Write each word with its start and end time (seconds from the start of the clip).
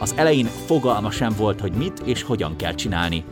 Az 0.00 0.14
elején 0.16 0.48
fogalma 0.66 1.10
sem 1.10 1.32
volt, 1.36 1.60
hogy 1.60 1.72
mit 1.72 2.00
és 2.04 2.22
hogyan 2.22 2.56
kell 2.56 2.74
csinálni. 2.74 3.24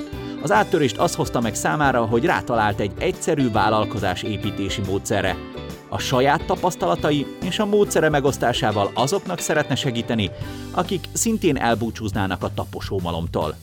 Az 0.43 0.53
áttörést 0.53 0.99
az 0.99 1.15
hozta 1.15 1.41
meg 1.41 1.55
számára, 1.55 2.05
hogy 2.05 2.25
rátalált 2.25 2.81
egy 2.81 2.93
egyszerű 2.99 3.51
vállalkozás 3.51 4.23
építési 4.23 4.81
módszerre. 4.87 5.37
A 5.89 5.99
saját 5.99 6.45
tapasztalatai 6.45 7.27
és 7.43 7.59
a 7.59 7.67
módszere 7.67 8.09
megosztásával 8.09 8.91
azoknak 8.95 9.39
szeretne 9.39 9.75
segíteni, 9.75 10.31
akik 10.71 11.05
szintén 11.13 11.57
elbúcsúznának 11.57 12.43
a 12.43 12.55
taposómalomtól. 12.55 13.55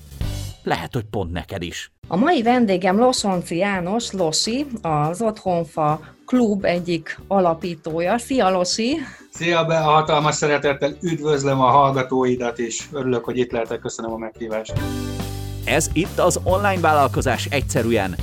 Lehet, 0.66 0.94
hogy 0.94 1.04
pont 1.04 1.32
neked 1.32 1.62
is. 1.62 1.92
A 2.08 2.16
mai 2.16 2.42
vendégem 2.42 2.98
Losonci 2.98 3.56
János, 3.56 4.12
Losi, 4.12 4.66
az 4.82 5.22
Otthonfa 5.22 6.00
klub 6.26 6.66
egyik 6.66 7.20
alapítója. 7.28 8.18
Szia, 8.18 8.50
Losi! 8.50 8.98
Szia, 9.32 9.66
be 9.66 9.78
a 9.78 9.90
hatalmas 9.92 10.36
szeretettel 10.36 10.96
üdvözlöm 11.02 11.62
a 11.62 11.70
hallgatóidat 11.70 12.60
is. 12.60 12.90
Örülök, 12.92 13.26
hogy 13.26 13.38
itt 13.38 13.52
lehetek, 13.52 13.80
köszönöm 13.80 14.12
a 14.12 14.18
meghívást. 14.18 14.74
Ez 15.66 15.90
itt 15.94 16.20
az 16.20 16.40
online 16.44 16.80
vállalkozás 16.80 17.46
egyszerűen 17.46 18.16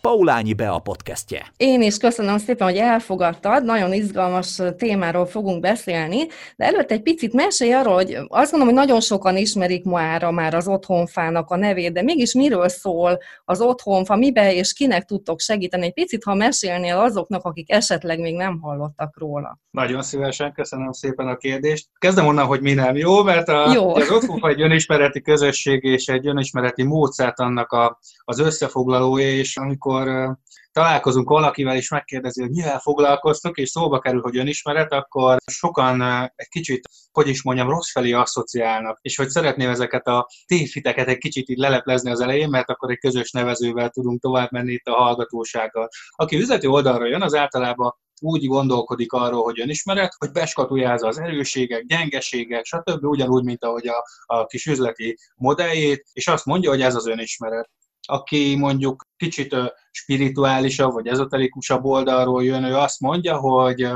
Paulányi 0.00 0.52
Bea 0.52 0.78
podcastje. 0.78 1.52
Én 1.56 1.82
is 1.82 1.96
köszönöm 1.96 2.38
szépen, 2.38 2.68
hogy 2.68 2.76
elfogadtad, 2.76 3.64
nagyon 3.64 3.92
izgalmas 3.92 4.60
témáról 4.76 5.26
fogunk 5.26 5.60
beszélni, 5.60 6.26
de 6.56 6.64
előtt 6.64 6.90
egy 6.90 7.02
picit 7.02 7.32
mesélj 7.32 7.72
arról, 7.72 7.94
hogy 7.94 8.14
azt 8.28 8.50
gondolom, 8.50 8.74
hogy 8.74 8.86
nagyon 8.86 9.00
sokan 9.00 9.36
ismerik 9.36 9.84
mára 9.84 10.30
már 10.30 10.54
az 10.54 10.68
otthonfának 10.68 11.50
a 11.50 11.56
nevét, 11.56 11.92
de 11.92 12.02
mégis 12.02 12.34
miről 12.34 12.68
szól 12.68 13.18
az 13.44 13.60
otthonfa, 13.60 14.16
mibe 14.16 14.54
és 14.54 14.72
kinek 14.72 15.04
tudtok 15.04 15.40
segíteni? 15.40 15.84
Egy 15.84 15.92
picit, 15.92 16.24
ha 16.24 16.34
mesélnél 16.34 16.96
azoknak, 16.96 17.44
akik 17.44 17.72
esetleg 17.72 18.20
még 18.20 18.36
nem 18.36 18.58
hallottak 18.60 19.18
róla. 19.18 19.58
Nagyon 19.70 20.02
szívesen, 20.02 20.52
köszönöm 20.52 20.92
szépen 20.92 21.28
a 21.28 21.36
kérdést. 21.36 21.88
Kezdem 21.98 22.26
onnan, 22.26 22.46
hogy 22.46 22.60
mi 22.60 22.72
nem 22.72 22.96
jó, 22.96 23.22
mert 23.22 23.48
a, 23.48 23.72
jó. 23.72 23.94
az 23.94 24.10
otthonfa 24.10 24.48
egy 24.48 24.60
önismereti 24.60 25.20
közösség 25.20 25.82
és 25.84 26.06
egy 26.06 26.26
önismereti 26.26 26.82
módszert 26.82 27.40
annak 27.40 27.72
a, 27.72 27.98
az 28.24 28.38
összefoglalója, 28.38 29.28
és 29.28 29.56
amikor 29.56 29.88
amikor 29.90 30.38
találkozunk 30.72 31.28
valakivel, 31.28 31.76
és 31.76 31.90
megkérdezi, 31.90 32.40
hogy 32.40 32.50
mivel 32.50 32.78
foglalkoztok, 32.78 33.58
és 33.58 33.68
szóba 33.68 33.98
kerül, 33.98 34.20
hogy 34.20 34.36
önismeret, 34.36 34.92
akkor 34.92 35.38
sokan 35.46 36.02
egy 36.36 36.48
kicsit, 36.48 36.88
hogy 37.12 37.28
is 37.28 37.42
mondjam, 37.42 37.68
rossz 37.68 37.90
felé 37.90 38.12
asszociálnak, 38.12 38.98
és 39.00 39.16
hogy 39.16 39.28
szeretném 39.28 39.70
ezeket 39.70 40.06
a 40.06 40.26
tévhiteket 40.46 41.08
egy 41.08 41.18
kicsit 41.18 41.48
így 41.48 41.58
leleplezni 41.58 42.10
az 42.10 42.20
elején, 42.20 42.48
mert 42.48 42.70
akkor 42.70 42.90
egy 42.90 42.98
közös 42.98 43.30
nevezővel 43.30 43.88
tudunk 43.88 44.20
tovább 44.20 44.52
menni 44.52 44.72
itt 44.72 44.86
a 44.86 44.94
hallgatósággal. 44.94 45.88
Aki 46.10 46.36
üzleti 46.36 46.66
oldalra 46.66 47.06
jön, 47.06 47.22
az 47.22 47.34
általában 47.34 47.94
úgy 48.22 48.46
gondolkodik 48.46 49.12
arról, 49.12 49.42
hogy 49.42 49.60
önismeret, 49.60 50.14
hogy 50.18 50.30
beskatujázza 50.30 51.06
az 51.06 51.18
erőségek, 51.18 51.84
gyengeségek, 51.84 52.64
stb. 52.64 53.04
ugyanúgy, 53.04 53.44
mint 53.44 53.64
ahogy 53.64 53.88
a, 53.88 54.04
a 54.26 54.46
kis 54.46 54.66
üzleti 54.66 55.18
modelljét, 55.36 56.04
és 56.12 56.28
azt 56.28 56.44
mondja, 56.44 56.70
hogy 56.70 56.82
ez 56.82 56.94
az 56.94 57.06
önismeret 57.06 57.70
aki 58.10 58.56
mondjuk 58.56 59.04
kicsit 59.20 59.56
spirituálisabb 59.90 60.92
vagy 60.92 61.06
ezoterikusabb 61.06 61.84
oldalról 61.84 62.44
jön, 62.44 62.64
ő 62.64 62.74
azt 62.74 63.00
mondja, 63.00 63.36
hogy 63.36 63.88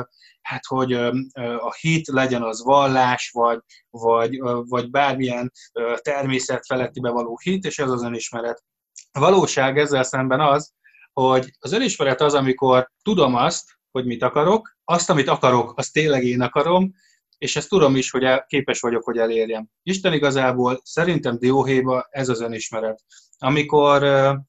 hát 0.42 0.66
hogy 0.66 0.92
a 1.58 1.74
hit 1.80 2.06
legyen 2.06 2.42
az 2.42 2.64
vallás, 2.64 3.30
vagy, 3.32 3.58
vagy, 3.90 4.38
vagy 4.68 4.90
bármilyen 4.90 5.52
természet 6.02 6.66
feletti 6.66 7.00
bevaló 7.00 7.38
hit, 7.42 7.64
és 7.64 7.78
ez 7.78 7.90
az 7.90 8.02
önismeret. 8.02 8.62
A 9.12 9.20
valóság 9.20 9.78
ezzel 9.78 10.02
szemben 10.02 10.40
az, 10.40 10.72
hogy 11.12 11.50
az 11.58 11.72
önismeret 11.72 12.20
az, 12.20 12.34
amikor 12.34 12.90
tudom 13.02 13.34
azt, 13.34 13.64
hogy 13.90 14.06
mit 14.06 14.22
akarok, 14.22 14.76
azt, 14.84 15.10
amit 15.10 15.28
akarok, 15.28 15.72
azt 15.76 15.92
tényleg 15.92 16.24
én 16.24 16.40
akarom, 16.40 16.94
és 17.38 17.56
ezt 17.56 17.68
tudom 17.68 17.96
is, 17.96 18.10
hogy 18.10 18.24
el, 18.24 18.44
képes 18.48 18.80
vagyok, 18.80 19.04
hogy 19.04 19.18
elérjem. 19.18 19.68
Isten 19.82 20.12
igazából 20.12 20.80
szerintem 20.82 21.38
dióhéjba 21.38 22.06
ez 22.10 22.28
az 22.28 22.40
önismeret. 22.40 23.02
Amikor 23.38 24.06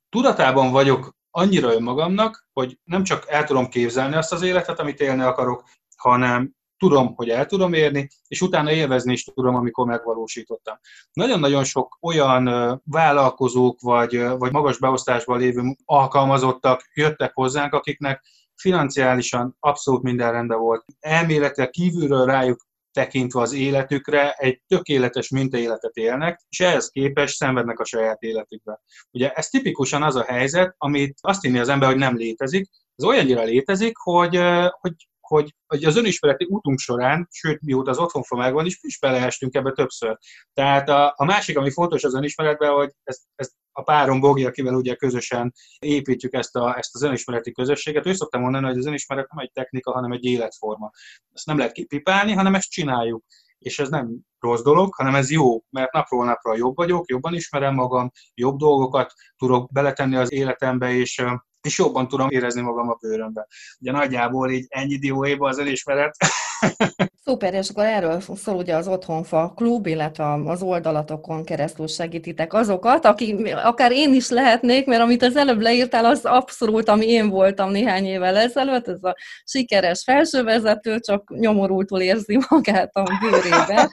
tudatában 0.09 0.71
vagyok 0.71 1.15
annyira 1.31 1.73
önmagamnak, 1.73 2.47
hogy 2.53 2.79
nem 2.83 3.03
csak 3.03 3.25
el 3.27 3.43
tudom 3.43 3.69
képzelni 3.69 4.15
azt 4.15 4.31
az 4.31 4.41
életet, 4.41 4.79
amit 4.79 4.99
élni 4.99 5.21
akarok, 5.21 5.63
hanem 5.97 6.53
tudom, 6.77 7.15
hogy 7.15 7.29
el 7.29 7.45
tudom 7.45 7.73
érni, 7.73 8.07
és 8.27 8.41
utána 8.41 8.71
élvezni 8.71 9.13
is 9.13 9.23
tudom, 9.23 9.55
amikor 9.55 9.85
megvalósítottam. 9.85 10.77
Nagyon-nagyon 11.13 11.63
sok 11.63 11.97
olyan 12.01 12.45
vállalkozók 12.85 13.81
vagy, 13.81 14.27
vagy 14.37 14.51
magas 14.51 14.79
beosztásban 14.79 15.39
lévő 15.39 15.75
alkalmazottak 15.85 16.89
jöttek 16.93 17.33
hozzánk, 17.33 17.73
akiknek 17.73 18.23
financiálisan 18.55 19.55
abszolút 19.59 20.01
minden 20.01 20.31
rendben 20.31 20.59
volt. 20.59 20.85
Elméletileg 20.99 21.69
kívülről 21.69 22.25
rájuk 22.25 22.67
tekintve 22.95 23.41
az 23.41 23.53
életükre 23.53 24.31
egy 24.31 24.61
tökéletes 24.67 25.29
mintaéletet 25.29 25.95
élnek, 25.95 26.41
és 26.49 26.59
ehhez 26.59 26.89
képest 26.89 27.35
szenvednek 27.35 27.79
a 27.79 27.85
saját 27.85 28.21
életükbe. 28.21 28.81
Ugye 29.11 29.31
ez 29.31 29.47
tipikusan 29.47 30.03
az 30.03 30.15
a 30.15 30.23
helyzet, 30.23 30.75
amit 30.77 31.17
azt 31.21 31.41
hinni 31.41 31.59
az 31.59 31.69
ember, 31.69 31.89
hogy 31.89 31.97
nem 31.97 32.15
létezik, 32.15 32.69
ez 32.95 33.05
olyannyira 33.05 33.43
létezik, 33.43 33.97
hogy, 33.97 34.39
hogy 34.79 34.93
hogy, 35.27 35.55
hogy 35.67 35.83
az 35.83 35.97
önismereti 35.97 36.45
útunk 36.49 36.79
során, 36.79 37.27
sőt, 37.31 37.61
mióta 37.61 37.91
az 37.91 37.97
otthonfa 37.97 38.35
megvan, 38.35 38.65
is, 38.65 38.77
is 38.81 38.99
beleestünk 38.99 39.55
ebbe 39.55 39.71
többször. 39.71 40.17
Tehát 40.53 40.89
a, 40.89 41.13
a 41.15 41.25
másik, 41.25 41.57
ami 41.57 41.71
fontos 41.71 42.03
az 42.03 42.15
önismeretben, 42.15 42.71
hogy 42.71 42.91
ezt, 43.03 43.21
ezt 43.35 43.51
a 43.77 43.81
párom 43.81 44.19
Bogi, 44.19 44.45
akivel 44.45 44.73
ugye 44.73 44.95
közösen 44.95 45.53
építjük 45.79 46.33
ezt, 46.33 46.55
a, 46.55 46.77
ezt 46.77 46.95
az 46.95 47.01
önismereti 47.01 47.51
közösséget, 47.51 48.05
ő 48.05 48.13
szoktam 48.13 48.41
mondani, 48.41 48.65
hogy 48.65 48.77
az 48.77 48.85
önismeret 48.85 49.31
nem 49.31 49.45
egy 49.45 49.51
technika, 49.51 49.91
hanem 49.91 50.11
egy 50.11 50.25
életforma. 50.25 50.91
Ezt 51.33 51.45
nem 51.45 51.57
lehet 51.57 51.73
kipipálni, 51.73 52.31
hanem 52.33 52.55
ezt 52.55 52.69
csináljuk. 52.69 53.23
És 53.57 53.79
ez 53.79 53.89
nem 53.89 54.17
rossz 54.39 54.61
dolog, 54.61 54.93
hanem 54.93 55.15
ez 55.15 55.31
jó, 55.31 55.63
mert 55.69 55.91
napról 55.91 56.25
napra 56.25 56.55
jobb 56.55 56.75
vagyok, 56.75 57.09
jobban 57.09 57.33
ismerem 57.33 57.73
magam, 57.73 58.11
jobb 58.33 58.57
dolgokat 58.57 59.13
tudok 59.37 59.71
beletenni 59.71 60.15
az 60.15 60.31
életembe, 60.31 60.91
és 60.91 61.23
és 61.65 61.77
jobban 61.77 62.07
tudom 62.07 62.29
érezni 62.29 62.61
magam 62.61 62.89
a 62.89 62.97
bőrömbe. 63.01 63.47
Ugye 63.79 63.91
nagyjából 63.91 64.51
így 64.51 64.65
ennyi 64.69 64.97
dióéba 64.97 65.47
az 65.47 65.57
elismeret. 65.57 66.15
Szuper, 67.23 67.53
és 67.53 67.69
akkor 67.69 67.83
erről 67.83 68.21
szól 68.35 68.55
ugye 68.55 68.75
az 68.75 68.87
Otthonfa 68.87 69.53
klub, 69.55 69.85
illetve 69.87 70.33
az 70.45 70.61
oldalatokon 70.61 71.43
keresztül 71.43 71.87
segítitek 71.87 72.53
azokat, 72.53 73.05
aki 73.05 73.53
akár 73.63 73.91
én 73.91 74.13
is 74.13 74.29
lehetnék, 74.29 74.85
mert 74.85 75.01
amit 75.01 75.23
az 75.23 75.35
előbb 75.35 75.61
leírtál, 75.61 76.05
az 76.05 76.25
abszolút, 76.25 76.89
ami 76.89 77.07
én 77.07 77.29
voltam 77.29 77.71
néhány 77.71 78.05
évvel 78.05 78.35
ezelőtt, 78.35 78.87
ez 78.87 79.03
a 79.03 79.15
sikeres 79.45 80.03
felsővezető, 80.03 80.99
csak 80.99 81.35
nyomorultul 81.37 82.01
érzi 82.01 82.39
magát 82.49 82.95
a 82.95 83.03
bőrében. 83.21 83.89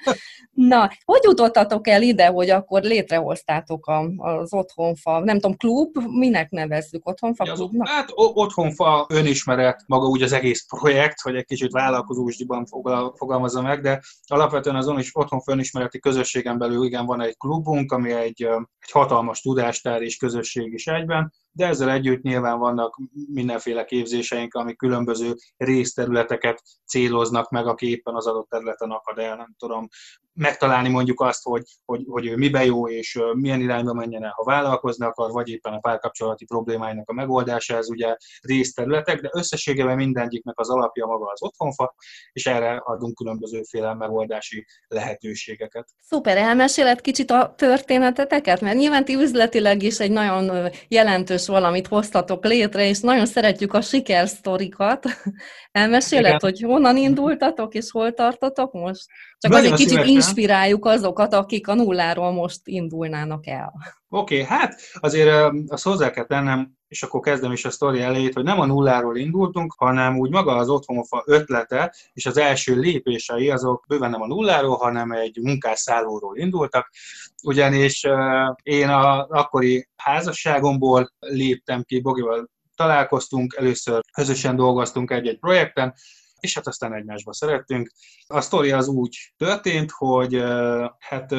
Na, 0.53 0.91
hogy 1.05 1.21
jutottatok 1.23 1.89
el 1.89 2.03
ide, 2.03 2.27
hogy 2.27 2.51
akkor 2.51 2.83
létrehoztátok 2.83 3.93
az 4.17 4.55
Otthonfa, 4.55 5.19
nem 5.19 5.41
tudom, 5.41 5.57
klub, 5.57 5.99
minek 6.19 6.51
nevezzük, 6.51 7.09
Otthonfa 7.09 7.45
klubnak? 7.45 7.89
Hát 7.89 8.09
Otthonfa 8.15 9.07
önismeret, 9.09 9.83
maga 9.87 10.07
úgy 10.07 10.23
az 10.23 10.33
egész 10.33 10.67
projekt, 10.67 11.21
hogy 11.21 11.35
egy 11.37 11.45
kicsit 11.45 11.73
vállalkozósdiban 11.73 12.67
fogalmazza 13.15 13.63
meg, 13.63 13.81
de 13.81 14.03
alapvetően 14.27 14.77
azon 14.77 14.99
is 14.99 15.17
Otthonfa 15.17 15.53
önismereti 15.53 15.99
közösségen 15.99 16.59
belül 16.59 16.85
igen 16.85 17.07
van 17.07 17.21
egy 17.21 17.37
klubunk, 17.37 17.93
ami 17.93 18.13
egy, 18.13 18.43
egy 18.79 18.91
hatalmas 18.91 19.41
tudástár 19.41 20.03
és 20.03 20.17
közösség 20.17 20.73
is 20.73 20.87
egyben, 20.87 21.33
de 21.53 21.67
ezzel 21.67 21.91
együtt 21.91 22.23
nyilván 22.23 22.59
vannak 22.59 23.01
mindenféle 23.33 23.85
képzéseink, 23.85 24.55
amik 24.55 24.77
különböző 24.77 25.35
részterületeket 25.57 26.63
céloznak 26.87 27.51
meg, 27.51 27.67
aki 27.67 27.91
éppen 27.91 28.15
az 28.15 28.27
adott 28.27 28.49
területen 28.49 28.91
akad 28.91 29.19
el, 29.19 29.37
nem 29.37 29.55
tudom, 29.59 29.89
megtalálni 30.35 30.89
mondjuk 30.89 31.21
azt, 31.21 31.43
hogy, 31.43 31.63
hogy, 31.85 32.05
hogy 32.07 32.27
ő 32.27 32.37
mibe 32.37 32.65
jó, 32.65 32.89
és 32.89 33.19
milyen 33.33 33.61
irányba 33.61 33.93
menjen 33.93 34.25
el, 34.25 34.33
ha 34.37 34.45
vállalkozni 34.45 35.07
akar, 35.07 35.31
vagy 35.31 35.49
éppen 35.49 35.73
a 35.73 35.79
párkapcsolati 35.79 36.45
problémáinak 36.45 37.09
a 37.09 37.13
megoldása, 37.13 37.77
ez 37.77 37.91
ugye 37.91 38.17
részterületek, 38.41 39.21
de 39.21 39.31
összességében 39.33 39.97
mindegyiknek 39.97 40.59
az 40.59 40.71
alapja 40.71 41.07
maga 41.07 41.31
az 41.33 41.43
otthonfa, 41.43 41.95
és 42.33 42.47
erre 42.47 42.77
adunk 42.77 43.15
különbözőféle 43.15 43.95
megoldási 43.95 44.67
lehetőségeket. 44.89 45.89
Szuper, 46.01 46.37
elmeséled 46.37 47.01
kicsit 47.01 47.31
a 47.31 47.55
történeteteket, 47.57 48.61
mert 48.61 48.77
nyilván 48.77 49.05
ti 49.05 49.15
üzletileg 49.15 49.83
is 49.83 49.99
egy 49.99 50.11
nagyon 50.11 50.71
jelentős 50.89 51.42
valamit 51.47 51.87
hoztatok 51.87 52.45
létre, 52.45 52.89
és 52.89 53.01
nagyon 53.01 53.27
szeretjük 53.27 53.75
a 53.75 53.81
sikersztorikat. 53.81 55.07
Elmeséled, 55.73 56.25
Igen. 56.25 56.39
hogy 56.41 56.61
honnan 56.61 56.97
indultatok, 56.97 57.75
és 57.75 57.91
hol 57.91 58.13
tartotok 58.13 58.73
most? 58.73 59.05
Csak 59.39 59.53
nagyon 59.53 59.73
az 59.73 59.81
egy 59.81 59.87
kicsit 59.87 60.05
inspiráljuk 60.05 60.85
azokat, 60.85 61.35
akik 61.35 61.69
a 61.69 61.75
nulláról 61.75 62.33
most 62.33 62.61
indulnának 62.65 63.47
el. 63.47 63.73
Oké, 64.09 64.43
okay, 64.43 64.57
hát 64.57 64.81
azért 65.01 65.53
azt 65.69 65.85
hozzá 65.85 66.11
kell 66.11 66.27
tennem, 66.27 66.73
és 66.93 67.03
akkor 67.03 67.21
kezdem 67.21 67.53
is 67.53 67.65
a 67.65 67.71
sztori 67.71 68.01
elejét, 68.01 68.35
hogy 68.35 68.45
nem 68.45 68.61
a 68.61 68.67
nulláról 68.67 69.17
indultunk, 69.17 69.75
hanem 69.77 70.19
úgy 70.19 70.31
maga 70.31 70.57
az 70.57 70.69
otthonfa 70.69 71.23
ötlete, 71.27 71.95
és 72.13 72.27
az 72.27 72.37
első 72.37 72.75
lépései 72.75 73.51
azok 73.51 73.85
bőven 73.89 74.11
nem 74.11 74.23
a 74.23 74.27
nulláról, 74.27 74.77
hanem 74.77 75.13
egy 75.13 75.39
munkásszállóról 75.43 76.37
indultak, 76.37 76.91
ugyanis 77.43 78.07
én 78.63 78.89
a 78.89 79.27
akkori 79.27 79.89
házasságomból 79.97 81.13
léptem 81.19 81.83
ki, 81.83 82.01
Bogival 82.01 82.51
találkoztunk, 82.77 83.55
először 83.59 84.01
közösen 84.13 84.57
dolgoztunk 84.57 85.11
egy-egy 85.11 85.39
projekten, 85.39 85.95
és 86.43 86.55
hát 86.55 86.67
aztán 86.67 86.95
egymásba 86.95 87.33
szerettünk. 87.33 87.91
A 88.27 88.41
sztori 88.41 88.71
az 88.71 88.89
úgy 88.89 89.33
történt, 89.37 89.91
hogy 89.91 90.43
hát 90.99 91.31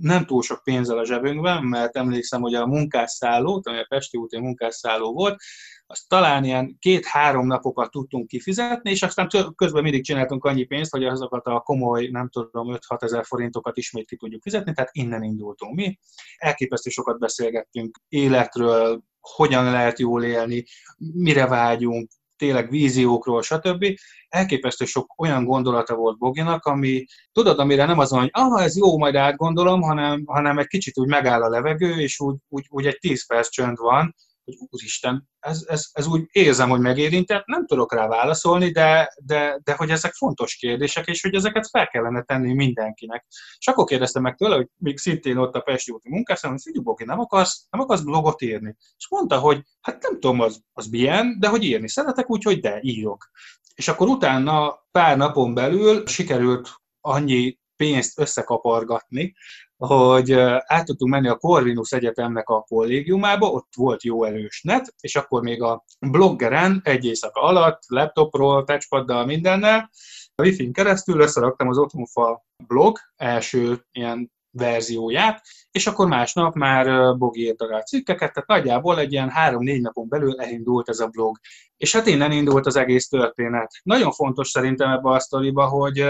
nem 0.00 0.26
túl 0.26 0.42
sok 0.42 0.62
pénzzel 0.62 0.98
a 0.98 1.04
zsebünkben, 1.04 1.64
mert 1.64 1.96
emlékszem, 1.96 2.40
hogy 2.40 2.54
a 2.54 2.66
munkásszálló, 2.66 3.62
ami 3.64 3.78
a 3.78 3.86
Pesti 3.88 4.18
úti 4.18 4.38
munkásszálló 4.38 5.12
volt, 5.12 5.36
azt 5.90 6.08
talán 6.08 6.44
ilyen 6.44 6.76
két-három 6.78 7.46
napokat 7.46 7.90
tudtunk 7.90 8.26
kifizetni, 8.26 8.90
és 8.90 9.02
aztán 9.02 9.28
közben 9.54 9.82
mindig 9.82 10.04
csináltunk 10.04 10.44
annyi 10.44 10.64
pénzt, 10.64 10.90
hogy 10.90 11.04
azokat 11.04 11.46
a 11.46 11.60
komoly, 11.60 12.06
nem 12.06 12.28
tudom, 12.28 12.76
5-6 12.88 13.02
ezer 13.02 13.24
forintokat 13.24 13.76
ismét 13.76 14.06
ki 14.06 14.16
tudjuk 14.16 14.42
fizetni, 14.42 14.72
tehát 14.72 14.90
innen 14.92 15.22
indultunk 15.22 15.74
mi. 15.74 15.98
Elképesztő 16.36 16.90
sokat 16.90 17.18
beszélgettünk 17.18 17.98
életről, 18.08 19.02
hogyan 19.20 19.64
lehet 19.64 19.98
jól 19.98 20.24
élni, 20.24 20.64
mire 20.96 21.46
vágyunk, 21.46 22.10
tényleg 22.38 22.70
víziókról, 22.70 23.42
stb. 23.42 23.84
Elképesztő 24.28 24.84
sok 24.84 25.14
olyan 25.16 25.44
gondolata 25.44 25.94
volt 25.94 26.18
Boginak, 26.18 26.64
ami, 26.64 27.04
tudod, 27.32 27.58
amire 27.58 27.84
nem 27.84 27.98
azon, 27.98 28.20
hogy 28.20 28.30
ah, 28.32 28.62
ez 28.62 28.76
jó, 28.76 28.98
majd 28.98 29.14
átgondolom, 29.14 29.80
hanem, 29.80 30.22
hanem 30.26 30.58
egy 30.58 30.66
kicsit 30.66 30.98
úgy 30.98 31.08
megáll 31.08 31.42
a 31.42 31.48
levegő, 31.48 32.00
és 32.00 32.20
úgy, 32.20 32.36
úgy, 32.48 32.66
úgy 32.68 32.86
egy 32.86 32.98
10 32.98 33.26
perc 33.26 33.48
csönd 33.48 33.76
van, 33.78 34.14
hogy 34.48 34.68
úristen, 34.70 35.28
ez, 35.40 35.64
ez, 35.68 35.88
ez 35.92 36.06
úgy 36.06 36.28
érzem, 36.32 36.68
hogy 36.68 36.80
megérintett, 36.80 37.46
nem 37.46 37.66
tudok 37.66 37.94
rá 37.94 38.06
válaszolni, 38.06 38.70
de, 38.70 39.14
de, 39.24 39.60
de 39.64 39.74
hogy 39.74 39.90
ezek 39.90 40.12
fontos 40.12 40.54
kérdések, 40.54 41.06
és 41.06 41.22
hogy 41.22 41.34
ezeket 41.34 41.68
fel 41.70 41.86
kellene 41.86 42.22
tenni 42.22 42.54
mindenkinek. 42.54 43.26
És 43.58 43.66
akkor 43.66 43.84
kérdeztem 43.84 44.22
meg 44.22 44.34
tőle, 44.34 44.54
hogy 44.54 44.68
még 44.76 44.98
szintén 44.98 45.36
ott 45.36 45.54
a 45.54 45.60
Pesti 45.60 45.92
úti 45.92 46.08
munkászám, 46.08 46.50
hogy 46.50 46.60
figyelj, 46.62 46.84
Bogi, 46.84 47.04
nem 47.04 47.18
akarsz, 47.18 47.66
nem 47.70 47.80
akarsz 47.80 48.02
blogot 48.02 48.42
írni? 48.42 48.76
És 48.96 49.08
mondta, 49.10 49.38
hogy 49.38 49.62
hát 49.80 50.02
nem 50.02 50.12
tudom, 50.12 50.40
az, 50.40 50.60
az 50.72 50.86
milyen, 50.86 51.36
de 51.38 51.48
hogy 51.48 51.64
írni 51.64 51.88
szeretek, 51.88 52.30
úgyhogy 52.30 52.60
de, 52.60 52.78
írok. 52.82 53.30
És 53.74 53.88
akkor 53.88 54.08
utána 54.08 54.86
pár 54.90 55.16
napon 55.16 55.54
belül 55.54 56.06
sikerült 56.06 56.70
annyi 57.00 57.58
pénzt 57.76 58.18
összekapargatni, 58.18 59.34
hogy 59.78 60.32
át 60.66 60.84
tudtunk 60.84 61.12
menni 61.12 61.28
a 61.28 61.36
Corvinus 61.36 61.92
Egyetemnek 61.92 62.48
a 62.48 62.60
kollégiumába, 62.60 63.46
ott 63.46 63.72
volt 63.76 64.02
jó 64.02 64.24
erős 64.24 64.62
net, 64.62 64.94
és 65.00 65.16
akkor 65.16 65.42
még 65.42 65.62
a 65.62 65.84
bloggeren 66.00 66.80
egy 66.84 67.04
éjszaka 67.04 67.40
alatt, 67.40 67.82
laptopról, 67.86 68.64
touchpaddal, 68.64 69.24
mindennel, 69.24 69.90
a 70.34 70.42
wifi-n 70.42 70.72
keresztül 70.72 71.20
összeraktam 71.20 71.68
az 71.68 71.78
Otthonfa 71.78 72.44
blog 72.66 72.98
első 73.16 73.86
ilyen 73.92 74.32
verzióját, 74.50 75.42
és 75.70 75.86
akkor 75.86 76.08
másnap 76.08 76.54
már 76.54 77.16
Bogi 77.16 77.40
írta 77.40 77.66
rá 77.66 77.80
cikkeket, 77.80 78.32
tehát 78.32 78.48
nagyjából 78.48 78.98
egy 78.98 79.12
ilyen 79.12 79.30
három-négy 79.30 79.80
napon 79.80 80.08
belül 80.08 80.40
elindult 80.40 80.88
ez 80.88 80.98
a 80.98 81.06
blog. 81.06 81.38
És 81.76 81.92
hát 81.92 82.06
innen 82.06 82.32
indult 82.32 82.66
az 82.66 82.76
egész 82.76 83.08
történet. 83.08 83.72
Nagyon 83.82 84.12
fontos 84.12 84.48
szerintem 84.48 84.90
ebbe 84.90 85.10
a 85.10 85.20
sztoriba, 85.20 85.66
hogy 85.66 86.04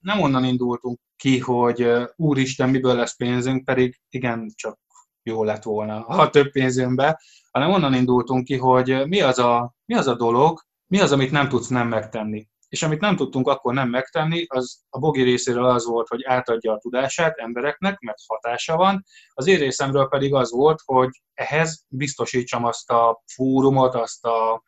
nem 0.00 0.20
onnan 0.20 0.44
indultunk 0.44 0.98
ki, 1.16 1.38
hogy 1.38 1.92
úristen, 2.16 2.68
miből 2.68 2.94
lesz 2.94 3.16
pénzünk, 3.16 3.64
pedig 3.64 4.00
igen, 4.08 4.50
csak 4.54 4.78
jó 5.22 5.44
lett 5.44 5.62
volna, 5.62 6.00
ha 6.00 6.30
több 6.30 6.50
pénzünk 6.50 6.94
be, 6.94 7.20
hanem 7.50 7.70
onnan 7.70 7.94
indultunk 7.94 8.44
ki, 8.44 8.56
hogy 8.56 9.06
mi 9.06 9.20
az, 9.20 9.38
a, 9.38 9.74
mi 9.84 9.94
az 9.94 10.06
a 10.06 10.14
dolog, 10.14 10.60
mi 10.86 11.00
az, 11.00 11.12
amit 11.12 11.30
nem 11.30 11.48
tudsz 11.48 11.68
nem 11.68 11.88
megtenni. 11.88 12.48
És 12.68 12.82
amit 12.82 13.00
nem 13.00 13.16
tudtunk 13.16 13.48
akkor 13.48 13.74
nem 13.74 13.88
megtenni, 13.88 14.44
az 14.48 14.80
a 14.88 14.98
Bogi 14.98 15.22
részéről 15.22 15.64
az 15.64 15.86
volt, 15.86 16.08
hogy 16.08 16.24
átadja 16.24 16.72
a 16.72 16.78
tudását 16.78 17.38
embereknek, 17.38 17.98
mert 17.98 18.18
hatása 18.26 18.76
van. 18.76 19.04
Az 19.32 19.46
én 19.46 19.58
részemről 19.58 20.08
pedig 20.08 20.34
az 20.34 20.50
volt, 20.50 20.80
hogy 20.84 21.22
ehhez 21.34 21.84
biztosítsam 21.88 22.64
azt 22.64 22.90
a 22.90 23.22
fórumot, 23.34 23.94
azt 23.94 24.24
a 24.24 24.62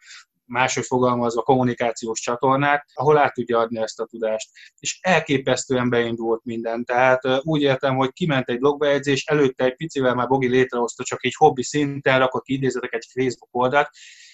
máshogy 0.53 0.85
fogalmazva 0.85 1.43
kommunikációs 1.43 2.21
csatornát, 2.21 2.85
ahol 2.95 3.19
át 3.19 3.35
tudja 3.35 3.59
adni 3.59 3.79
ezt 3.79 4.01
a 4.01 4.07
tudást. 4.07 4.51
És 4.79 4.99
elképesztően 5.01 5.91
beindult 5.91 6.45
minden. 6.45 6.85
Tehát 6.85 7.21
úgy 7.41 7.63
értem, 7.63 7.97
hogy 7.97 8.13
kiment 8.13 8.49
egy 8.49 8.59
blogbejegyzés, 8.59 9.25
előtte 9.25 9.65
egy 9.65 9.77
picivel 9.77 10.15
már 10.15 10.29
Bogi 10.29 10.49
létrehozta 10.49 11.05
csak 11.05 11.25
egy 11.25 11.35
hobbi 11.37 11.63
szinten, 11.63 12.19
rakott 12.19 12.47
idézetek 12.47 12.95
egy 12.95 13.07
Facebook 13.13 13.55
oldalt, 13.55 13.89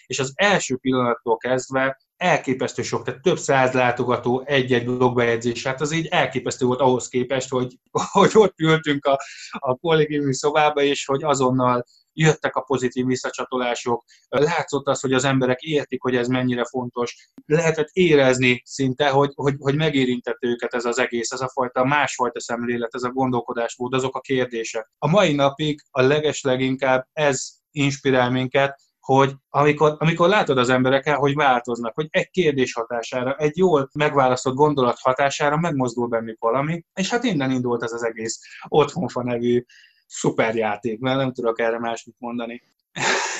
és 0.06 0.18
az 0.18 0.32
első 0.34 0.76
pillanattól 0.76 1.36
kezdve 1.36 1.98
elképesztő 2.16 2.82
sok, 2.82 3.04
tehát 3.04 3.22
több 3.22 3.38
száz 3.38 3.72
látogató 3.72 4.42
egy-egy 4.46 4.84
blogbejegyzés, 4.84 5.66
hát 5.66 5.80
az 5.80 5.92
így 5.92 6.06
elképesztő 6.06 6.66
volt 6.66 6.80
ahhoz 6.80 7.08
képest, 7.08 7.48
hogy, 7.48 7.78
hogy 8.12 8.30
ott 8.34 8.58
ültünk 8.58 9.04
a, 9.04 9.18
a 9.50 9.74
kollégiumi 9.74 10.34
szobába, 10.34 10.82
és 10.82 11.04
hogy 11.04 11.24
azonnal 11.24 11.84
jöttek 12.18 12.56
a 12.56 12.60
pozitív 12.60 13.06
visszacsatolások, 13.06 14.04
látszott 14.28 14.86
az, 14.86 15.00
hogy 15.00 15.12
az 15.12 15.24
emberek 15.24 15.60
értik, 15.60 16.02
hogy 16.02 16.16
ez 16.16 16.28
mennyire 16.28 16.64
fontos, 16.64 17.30
lehetett 17.46 17.88
érezni 17.92 18.62
szinte, 18.64 19.08
hogy, 19.08 19.32
hogy, 19.34 19.54
hogy 19.58 19.76
megérintett 19.76 20.38
őket 20.40 20.74
ez 20.74 20.84
az 20.84 20.98
egész, 20.98 21.30
ez 21.30 21.40
a 21.40 21.50
fajta 21.52 21.84
másfajta 21.84 22.40
szemlélet, 22.40 22.94
ez 22.94 23.02
a 23.02 23.10
gondolkodásmód, 23.10 23.94
azok 23.94 24.16
a 24.16 24.20
kérdések. 24.20 24.90
A 24.98 25.08
mai 25.08 25.34
napig 25.34 25.80
a 25.90 26.02
legesleginkább 26.02 27.08
ez 27.12 27.48
inspirál 27.70 28.30
minket, 28.30 28.80
hogy 29.08 29.34
amikor, 29.48 29.96
amikor 29.98 30.28
látod 30.28 30.58
az 30.58 30.68
emberekkel, 30.68 31.16
hogy 31.16 31.34
változnak, 31.34 31.94
hogy 31.94 32.06
egy 32.10 32.30
kérdés 32.30 32.72
hatására, 32.72 33.36
egy 33.36 33.56
jól 33.56 33.88
megválasztott 33.94 34.54
gondolat 34.54 34.98
hatására 35.00 35.56
megmozdul 35.56 36.08
bennük 36.08 36.40
valami, 36.40 36.84
és 36.94 37.10
hát 37.10 37.24
innen 37.24 37.50
indult 37.50 37.82
ez 37.82 37.92
az 37.92 38.04
egész 38.04 38.40
Otthonfa 38.68 39.22
nevű 39.22 39.64
szuper 40.08 40.54
játék, 40.54 40.98
mert 40.98 41.16
nem 41.16 41.32
tudok 41.32 41.60
erre 41.60 41.78
másmit 41.78 42.16
mondani. 42.18 42.62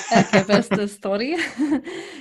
Elképesztő 0.09 0.85
sztori. 0.85 1.35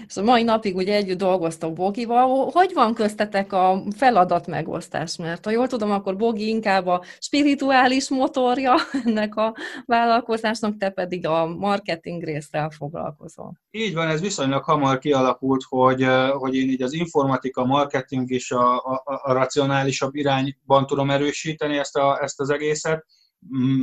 És 0.07 0.17
a 0.17 0.23
mai 0.23 0.43
napig 0.43 0.77
ugye 0.77 0.95
együtt 0.95 1.19
dolgoztok 1.19 1.73
Bogival. 1.73 2.51
Hogy 2.51 2.71
van 2.75 2.95
köztetek 2.95 3.53
a 3.53 3.83
feladat 3.97 4.47
megosztás? 4.47 5.17
Mert 5.17 5.45
ha 5.45 5.51
jól 5.51 5.67
tudom, 5.67 5.91
akkor 5.91 6.17
Bogi 6.17 6.49
inkább 6.49 6.87
a 6.87 7.05
spirituális 7.19 8.09
motorja 8.09 8.75
ennek 9.05 9.37
a 9.37 9.55
vállalkozásnak, 9.85 10.77
te 10.77 10.91
pedig 10.91 11.27
a 11.27 11.47
marketing 11.47 12.23
részrel 12.25 12.71
foglalkozol. 12.71 13.61
Így 13.71 13.95
van, 13.95 14.09
ez 14.09 14.21
viszonylag 14.21 14.65
hamar 14.65 14.99
kialakult, 14.99 15.63
hogy, 15.69 16.07
hogy 16.33 16.57
én 16.57 16.69
így 16.69 16.83
az 16.83 16.93
informatika, 16.93 17.65
marketing 17.65 18.31
és 18.31 18.51
a, 18.51 18.77
a, 18.77 19.03
a 19.05 19.33
racionálisabb 19.33 20.15
irányban 20.15 20.87
tudom 20.87 21.11
erősíteni 21.11 21.79
ezt, 21.79 21.97
a, 21.97 22.19
ezt 22.23 22.41
az 22.41 22.51
egészet 22.51 23.07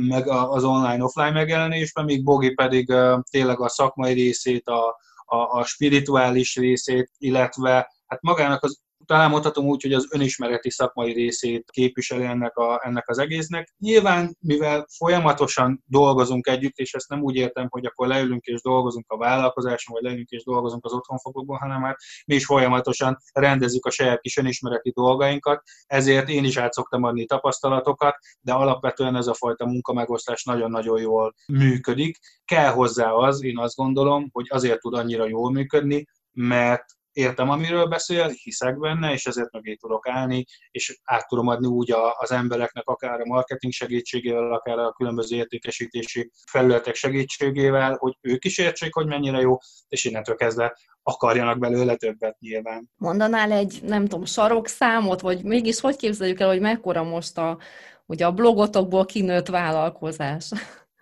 meg 0.08 0.28
az 0.28 0.64
online-offline 0.64 1.30
megjelenésben, 1.30 2.04
míg 2.04 2.24
Bogi 2.24 2.54
pedig 2.54 2.92
tényleg 3.30 3.60
a 3.60 3.68
szakmai 3.68 4.12
részét, 4.12 4.68
a, 4.68 4.96
a, 5.24 5.36
a 5.36 5.64
spirituális 5.64 6.56
részét, 6.56 7.10
illetve 7.18 7.92
hát 8.06 8.22
magának 8.22 8.62
az 8.62 8.80
talán 9.06 9.30
mondhatom 9.30 9.66
úgy, 9.66 9.82
hogy 9.82 9.92
az 9.92 10.08
önismereti 10.10 10.70
szakmai 10.70 11.12
részét 11.12 11.70
képviseli 11.70 12.24
ennek, 12.24 12.56
a, 12.56 12.80
ennek 12.84 13.08
az 13.08 13.18
egésznek. 13.18 13.74
Nyilván, 13.78 14.36
mivel 14.40 14.86
folyamatosan 14.96 15.82
dolgozunk 15.86 16.46
együtt, 16.46 16.76
és 16.76 16.94
ezt 16.94 17.08
nem 17.08 17.22
úgy 17.22 17.34
értem, 17.34 17.66
hogy 17.68 17.86
akkor 17.86 18.06
leülünk 18.06 18.44
és 18.44 18.62
dolgozunk 18.62 19.04
a 19.08 19.16
vállalkozáson, 19.16 19.94
vagy 19.94 20.02
leülünk 20.02 20.28
és 20.28 20.44
dolgozunk 20.44 20.84
az 20.84 20.92
otthonfogokban, 20.92 21.58
hanem 21.58 21.80
már 21.80 21.96
mi 22.26 22.34
is 22.34 22.44
folyamatosan 22.44 23.16
rendezzük 23.32 23.86
a 23.86 23.90
saját 23.90 24.20
kis 24.20 24.36
önismereti 24.36 24.90
dolgainkat, 24.90 25.62
ezért 25.86 26.28
én 26.28 26.44
is 26.44 26.56
át 26.56 26.72
szoktam 26.72 27.02
adni 27.02 27.24
tapasztalatokat, 27.24 28.14
de 28.40 28.52
alapvetően 28.52 29.16
ez 29.16 29.26
a 29.26 29.34
fajta 29.34 29.66
munkamegosztás 29.66 30.44
nagyon-nagyon 30.44 31.00
jól 31.00 31.34
működik. 31.46 32.18
Kell 32.44 32.70
hozzá 32.72 33.10
az, 33.10 33.42
én 33.42 33.58
azt 33.58 33.76
gondolom, 33.76 34.28
hogy 34.32 34.46
azért 34.48 34.80
tud 34.80 34.94
annyira 34.94 35.28
jól 35.28 35.50
működni, 35.50 36.06
mert 36.32 36.84
értem, 37.16 37.50
amiről 37.50 37.86
beszél, 37.86 38.28
hiszek 38.28 38.78
benne, 38.78 39.12
és 39.12 39.26
ezért 39.26 39.52
mögé 39.52 39.74
tudok 39.74 40.08
állni, 40.08 40.44
és 40.70 41.00
át 41.04 41.28
tudom 41.28 41.46
adni 41.46 41.66
úgy 41.66 41.94
az 42.16 42.32
embereknek, 42.32 42.86
akár 42.86 43.20
a 43.20 43.26
marketing 43.26 43.72
segítségével, 43.72 44.52
akár 44.52 44.78
a 44.78 44.92
különböző 44.92 45.36
értékesítési 45.36 46.30
felületek 46.50 46.94
segítségével, 46.94 47.96
hogy 47.98 48.16
ők 48.20 48.44
is 48.44 48.58
értsék, 48.58 48.94
hogy 48.94 49.06
mennyire 49.06 49.40
jó, 49.40 49.56
és 49.88 50.04
innentől 50.04 50.34
kezdve 50.34 50.76
akarjanak 51.02 51.58
belőle 51.58 51.94
többet 51.94 52.38
nyilván. 52.38 52.90
Mondanál 52.96 53.52
egy, 53.52 53.78
nem 53.82 54.02
tudom, 54.02 54.24
sarokszámot, 54.24 55.20
vagy 55.20 55.44
mégis 55.44 55.80
hogy 55.80 55.96
képzeljük 55.96 56.40
el, 56.40 56.48
hogy 56.48 56.60
mekkora 56.60 57.02
most 57.02 57.38
a, 57.38 57.58
ugye 58.06 58.26
a 58.26 58.32
blogotokból 58.32 59.04
kinőtt 59.04 59.48
vállalkozás? 59.48 60.50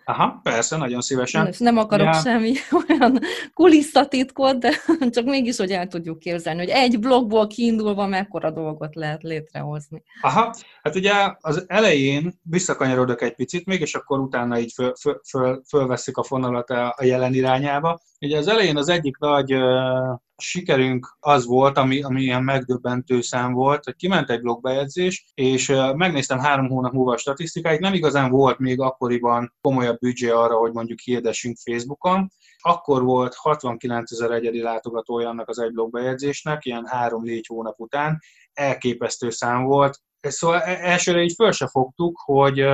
Aha, 0.07 0.39
persze, 0.43 0.77
nagyon 0.77 1.01
szívesen. 1.01 1.47
És 1.47 1.57
nem 1.57 1.77
akarok 1.77 2.05
ja. 2.05 2.13
semmi 2.13 2.53
olyan 2.89 3.19
kulisszatitkot, 3.53 4.57
de 4.57 4.71
csak 5.09 5.25
mégis, 5.25 5.57
hogy 5.57 5.71
el 5.71 5.87
tudjuk 5.87 6.19
képzelni, 6.19 6.59
hogy 6.59 6.69
egy 6.69 6.99
blogból 6.99 7.47
kiindulva 7.47 8.07
mekkora 8.07 8.51
dolgot 8.51 8.95
lehet 8.95 9.23
létrehozni. 9.23 10.03
Aha, 10.21 10.55
hát 10.83 10.95
ugye 10.95 11.13
az 11.39 11.63
elején 11.67 12.39
visszakanyarodok 12.43 13.21
egy 13.21 13.35
picit 13.35 13.65
még, 13.65 13.81
és 13.81 13.95
akkor 13.95 14.19
utána 14.19 14.59
így 14.59 14.71
föl, 14.73 14.93
föl, 14.99 15.21
föl, 15.29 15.61
fölveszik 15.67 16.17
a 16.17 16.23
fonalat 16.23 16.69
a 16.69 16.95
jelen 17.01 17.33
irányába. 17.33 17.99
Ugye 18.25 18.37
az 18.37 18.47
elején 18.47 18.77
az 18.77 18.89
egyik 18.89 19.17
nagy 19.17 19.53
uh, 19.53 20.19
sikerünk 20.37 21.17
az 21.19 21.45
volt, 21.45 21.77
ami, 21.77 22.01
ami 22.01 22.21
ilyen 22.21 22.43
megdöbbentő 22.43 23.21
szám 23.21 23.53
volt, 23.53 23.83
hogy 23.83 23.95
kiment 23.95 24.29
egy 24.29 24.41
blogbejegyzés, 24.41 25.25
és 25.33 25.67
megnéztem 25.95 26.39
három 26.39 26.67
hónap 26.67 26.91
múlva 26.91 27.13
a 27.13 27.17
statisztikáit, 27.17 27.79
nem 27.79 27.93
igazán 27.93 28.31
volt 28.31 28.59
még 28.59 28.79
akkoriban 28.79 29.55
komolyabb 29.61 29.99
büdzsé 29.99 30.29
arra, 30.29 30.55
hogy 30.55 30.71
mondjuk 30.71 30.99
hirdessünk 30.99 31.57
Facebookon. 31.57 32.27
Akkor 32.57 33.03
volt 33.03 33.35
69 33.35 34.11
ezer 34.11 34.31
egyedi 34.31 34.61
látogatója 34.61 35.29
annak 35.29 35.49
az 35.49 35.59
egy 35.59 35.71
blogbejegyzésnek, 35.71 36.65
ilyen 36.65 36.85
három-négy 36.85 37.45
hónap 37.47 37.79
után, 37.79 38.19
elképesztő 38.53 39.29
szám 39.29 39.63
volt. 39.63 39.99
Szóval 40.19 40.61
e, 40.61 40.77
elsőre 40.81 41.21
így 41.21 41.33
föl 41.35 41.51
se 41.51 41.67
fogtuk, 41.67 42.19
hogy 42.23 42.65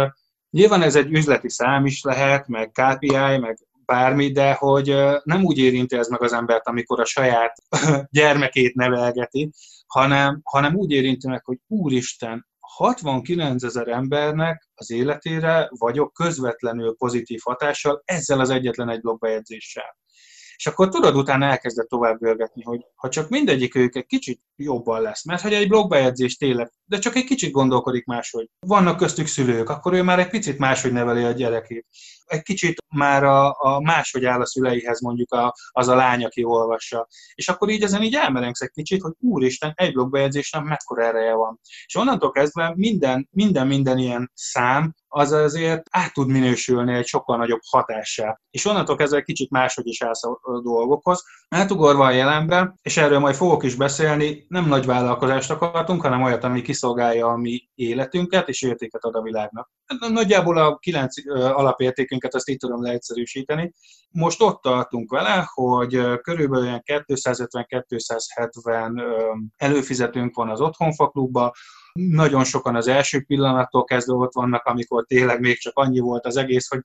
Nyilván 0.51 0.81
ez 0.81 0.95
egy 0.95 1.11
üzleti 1.11 1.49
szám 1.49 1.85
is 1.85 2.01
lehet, 2.01 2.47
meg 2.47 2.71
KPI, 2.71 3.37
meg 3.37 3.57
bármi, 3.91 4.31
de 4.31 4.53
hogy 4.53 4.95
nem 5.23 5.43
úgy 5.43 5.57
érinti 5.57 5.95
ez 5.95 6.07
meg 6.07 6.21
az 6.21 6.33
embert, 6.33 6.67
amikor 6.67 6.99
a 6.99 7.05
saját 7.05 7.53
gyermekét 8.19 8.75
nevelgeti, 8.75 9.51
hanem, 9.87 10.41
hanem 10.43 10.75
úgy 10.75 10.91
érinti 10.91 11.27
meg, 11.27 11.45
hogy 11.45 11.57
úristen, 11.67 12.49
69 12.59 13.63
ezer 13.63 13.87
embernek 13.87 14.69
az 14.75 14.91
életére 14.91 15.69
vagyok 15.77 16.13
közvetlenül 16.13 16.95
pozitív 16.97 17.39
hatással 17.43 18.01
ezzel 18.05 18.39
az 18.39 18.49
egyetlen 18.49 18.89
egy 18.89 19.01
blogbejegyzéssel. 19.01 19.97
És 20.55 20.67
akkor 20.67 20.89
tudod, 20.89 21.15
utána 21.15 21.45
elkezdett 21.45 21.87
tovább 21.87 22.19
görgetni, 22.19 22.63
hogy 22.63 22.79
ha 22.95 23.09
csak 23.09 23.29
mindegyik 23.29 23.75
ők 23.75 23.95
egy 23.95 24.05
kicsit 24.05 24.41
jobban 24.55 25.01
lesz, 25.01 25.25
mert 25.25 25.41
hogy 25.41 25.53
egy 25.53 25.67
blogbejegyzés 25.67 26.37
tényleg, 26.37 26.71
de 26.85 26.99
csak 26.99 27.15
egy 27.15 27.23
kicsit 27.23 27.51
gondolkodik 27.51 28.05
máshogy. 28.05 28.49
Vannak 28.59 28.97
köztük 28.97 29.27
szülők, 29.27 29.69
akkor 29.69 29.93
ő 29.93 30.03
már 30.03 30.19
egy 30.19 30.29
picit 30.29 30.57
máshogy 30.57 30.91
neveli 30.91 31.23
a 31.23 31.31
gyerekét. 31.31 31.87
Egy 32.31 32.41
kicsit 32.41 32.83
már 32.95 33.23
a, 33.23 33.55
a 33.59 33.79
máshogy 33.79 34.25
áll 34.25 34.41
a 34.41 34.45
szüleihez 34.45 35.01
mondjuk 35.01 35.31
a, 35.33 35.53
az 35.71 35.87
a 35.87 35.95
lány, 35.95 36.25
aki 36.25 36.43
olvassa. 36.43 37.07
És 37.33 37.49
akkor 37.49 37.69
így 37.69 37.83
ezen 37.83 38.03
így 38.03 38.15
elmerengsz 38.15 38.61
egy 38.61 38.71
kicsit, 38.71 39.01
hogy 39.01 39.13
úristen, 39.19 39.73
egy 39.75 39.93
blogbejegyzésnek 39.93 40.63
mekkora 40.63 41.05
ereje 41.05 41.33
van. 41.33 41.59
És 41.85 41.95
onnantól 41.95 42.31
kezdve 42.31 42.73
minden, 42.75 43.27
minden, 43.31 43.67
minden 43.67 43.97
ilyen 43.97 44.31
szám 44.33 44.93
az 45.13 45.31
azért 45.31 45.83
át 45.89 46.13
tud 46.13 46.27
minősülni 46.27 46.93
egy 46.93 47.05
sokkal 47.05 47.37
nagyobb 47.37 47.59
hatással. 47.69 48.41
És 48.51 48.65
onnantól 48.65 48.95
kezdve 48.95 49.21
kicsit 49.21 49.49
máshogy 49.49 49.87
is 49.87 50.01
állsz 50.01 50.23
a 50.23 50.39
dolgokhoz. 50.63 51.23
Átugorva 51.49 52.05
a 52.05 52.11
jelenbe, 52.11 52.75
és 52.81 52.97
erről 52.97 53.19
majd 53.19 53.35
fogok 53.35 53.63
is 53.63 53.75
beszélni, 53.75 54.45
nem 54.47 54.67
nagy 54.67 54.85
vállalkozást 54.85 55.51
akartunk, 55.51 56.01
hanem 56.01 56.21
olyat, 56.21 56.43
ami 56.43 56.61
kiszolgálja 56.61 57.27
a 57.27 57.37
mi 57.37 57.69
életünket, 57.75 58.49
és 58.49 58.61
értéket 58.61 59.03
ad 59.03 59.15
a 59.15 59.21
világnak. 59.21 59.71
Nagyjából 60.09 60.57
a 60.57 60.77
kilenc 60.77 61.13
alapértékünket 62.21 62.35
azt 62.35 62.49
így 62.49 62.57
tudom 62.57 62.83
leegyszerűsíteni. 62.83 63.73
Most 64.09 64.41
ott 64.41 64.61
tartunk 64.61 65.11
vele, 65.11 65.49
hogy 65.53 66.21
körülbelül 66.21 66.81
250-270 66.85 69.49
előfizetőnk 69.57 70.35
van 70.35 70.49
az 70.49 70.61
Otthonfa 70.61 71.07
klubba, 71.07 71.53
nagyon 71.93 72.43
sokan 72.43 72.75
az 72.75 72.87
első 72.87 73.21
pillanattól 73.21 73.83
kezdve 73.83 74.13
ott 74.13 74.33
vannak, 74.33 74.65
amikor 74.65 75.05
tényleg 75.05 75.39
még 75.39 75.57
csak 75.57 75.77
annyi 75.77 75.99
volt 75.99 76.25
az 76.25 76.37
egész, 76.37 76.67
hogy 76.67 76.81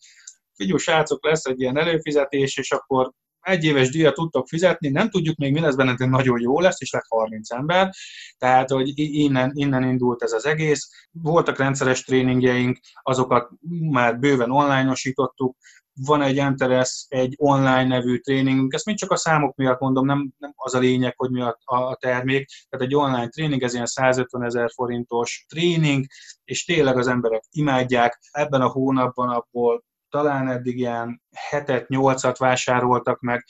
figyelj, 0.54 0.78
srácok, 0.78 1.24
lesz 1.24 1.44
egy 1.44 1.60
ilyen 1.60 1.78
előfizetés, 1.78 2.56
és 2.56 2.70
akkor 2.70 3.12
egy 3.46 3.64
éves 3.64 3.90
díjat 3.90 4.14
tudtok 4.14 4.48
fizetni, 4.48 4.88
nem 4.88 5.10
tudjuk 5.10 5.36
még 5.36 5.52
mi 5.52 5.60
lesz 5.60 5.74
benne, 5.74 5.94
de 5.94 6.06
nagyon 6.06 6.40
jó 6.40 6.60
lesz, 6.60 6.80
és 6.80 6.90
lett 6.90 7.04
30 7.08 7.50
ember. 7.50 7.90
Tehát, 8.38 8.70
hogy 8.70 8.92
innen, 8.94 9.50
innen 9.54 9.82
indult 9.82 10.22
ez 10.22 10.32
az 10.32 10.46
egész. 10.46 10.88
Voltak 11.10 11.58
rendszeres 11.58 12.04
tréningjeink, 12.04 12.78
azokat 13.02 13.50
már 13.90 14.18
bőven 14.18 14.50
online-osítottuk, 14.50 15.56
van 16.00 16.22
egy 16.22 16.38
Enteres, 16.38 17.06
egy 17.08 17.34
online 17.36 17.84
nevű 17.84 18.18
tréningünk, 18.18 18.72
ezt 18.74 18.84
mind 18.84 18.98
csak 18.98 19.10
a 19.10 19.16
számok 19.16 19.56
miatt 19.56 19.80
mondom, 19.80 20.06
nem, 20.06 20.32
nem 20.38 20.52
az 20.56 20.74
a 20.74 20.78
lényeg, 20.78 21.14
hogy 21.16 21.30
mi 21.30 21.40
a, 21.40 21.58
a, 21.64 21.76
a 21.76 21.96
termék, 22.00 22.48
tehát 22.68 22.86
egy 22.86 22.94
online 22.94 23.28
tréning, 23.28 23.62
ez 23.62 23.74
ilyen 23.74 23.86
150 23.86 24.42
ezer 24.42 24.70
forintos 24.74 25.44
tréning, 25.48 26.04
és 26.44 26.64
tényleg 26.64 26.98
az 26.98 27.06
emberek 27.06 27.42
imádják, 27.50 28.18
ebben 28.30 28.60
a 28.60 28.68
hónapban 28.68 29.28
abból 29.28 29.84
talán 30.10 30.48
eddig 30.48 30.78
ilyen 30.78 31.22
hetet, 31.50 31.88
nyolcat 31.88 32.38
vásároltak 32.38 33.20
meg, 33.20 33.44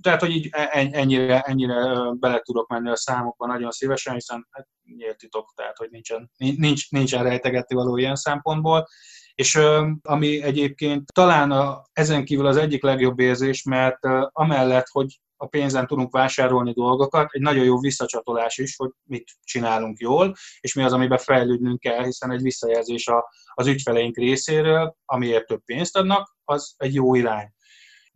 tehát, 0.00 0.20
hogy 0.20 0.30
így 0.30 0.48
e, 0.50 0.88
ennyire, 0.92 1.40
ennyire 1.40 1.74
bele 2.12 2.40
tudok 2.40 2.68
menni 2.68 2.90
a 2.90 2.96
számokban 2.96 3.48
nagyon 3.48 3.70
szívesen, 3.70 4.14
hiszen 4.14 4.46
hát, 4.50 4.68
nyílt 4.96 5.16
titok, 5.16 5.52
tehát, 5.56 5.76
hogy 5.76 5.88
nincsen, 5.90 6.30
nincs, 6.36 6.90
nincsen 6.90 7.22
rejtegetni 7.22 7.76
való 7.76 7.96
ilyen 7.96 8.14
szempontból. 8.14 8.86
És 9.34 9.60
ami 10.02 10.42
egyébként 10.42 11.12
talán 11.12 11.50
a, 11.50 11.82
ezen 11.92 12.24
kívül 12.24 12.46
az 12.46 12.56
egyik 12.56 12.82
legjobb 12.82 13.18
érzés, 13.18 13.62
mert 13.62 13.98
amellett, 14.32 14.86
hogy 14.88 15.20
a 15.36 15.46
pénzen 15.46 15.86
tudunk 15.86 16.12
vásárolni 16.12 16.72
dolgokat, 16.72 17.28
egy 17.30 17.40
nagyon 17.40 17.64
jó 17.64 17.78
visszacsatolás 17.78 18.58
is, 18.58 18.76
hogy 18.76 18.90
mit 19.02 19.30
csinálunk 19.44 19.98
jól, 19.98 20.34
és 20.60 20.74
mi 20.74 20.82
az, 20.82 20.92
amiben 20.92 21.18
fejlődnünk 21.18 21.80
kell, 21.80 22.04
hiszen 22.04 22.30
egy 22.30 22.42
visszajelzés 22.42 23.06
a, 23.06 23.30
az 23.54 23.66
ügyfeleink 23.66 24.16
részéről, 24.16 24.96
amiért 25.04 25.46
több 25.46 25.64
pénzt 25.64 25.96
adnak, 25.96 26.36
az 26.44 26.74
egy 26.76 26.94
jó 26.94 27.14
irány. 27.14 27.52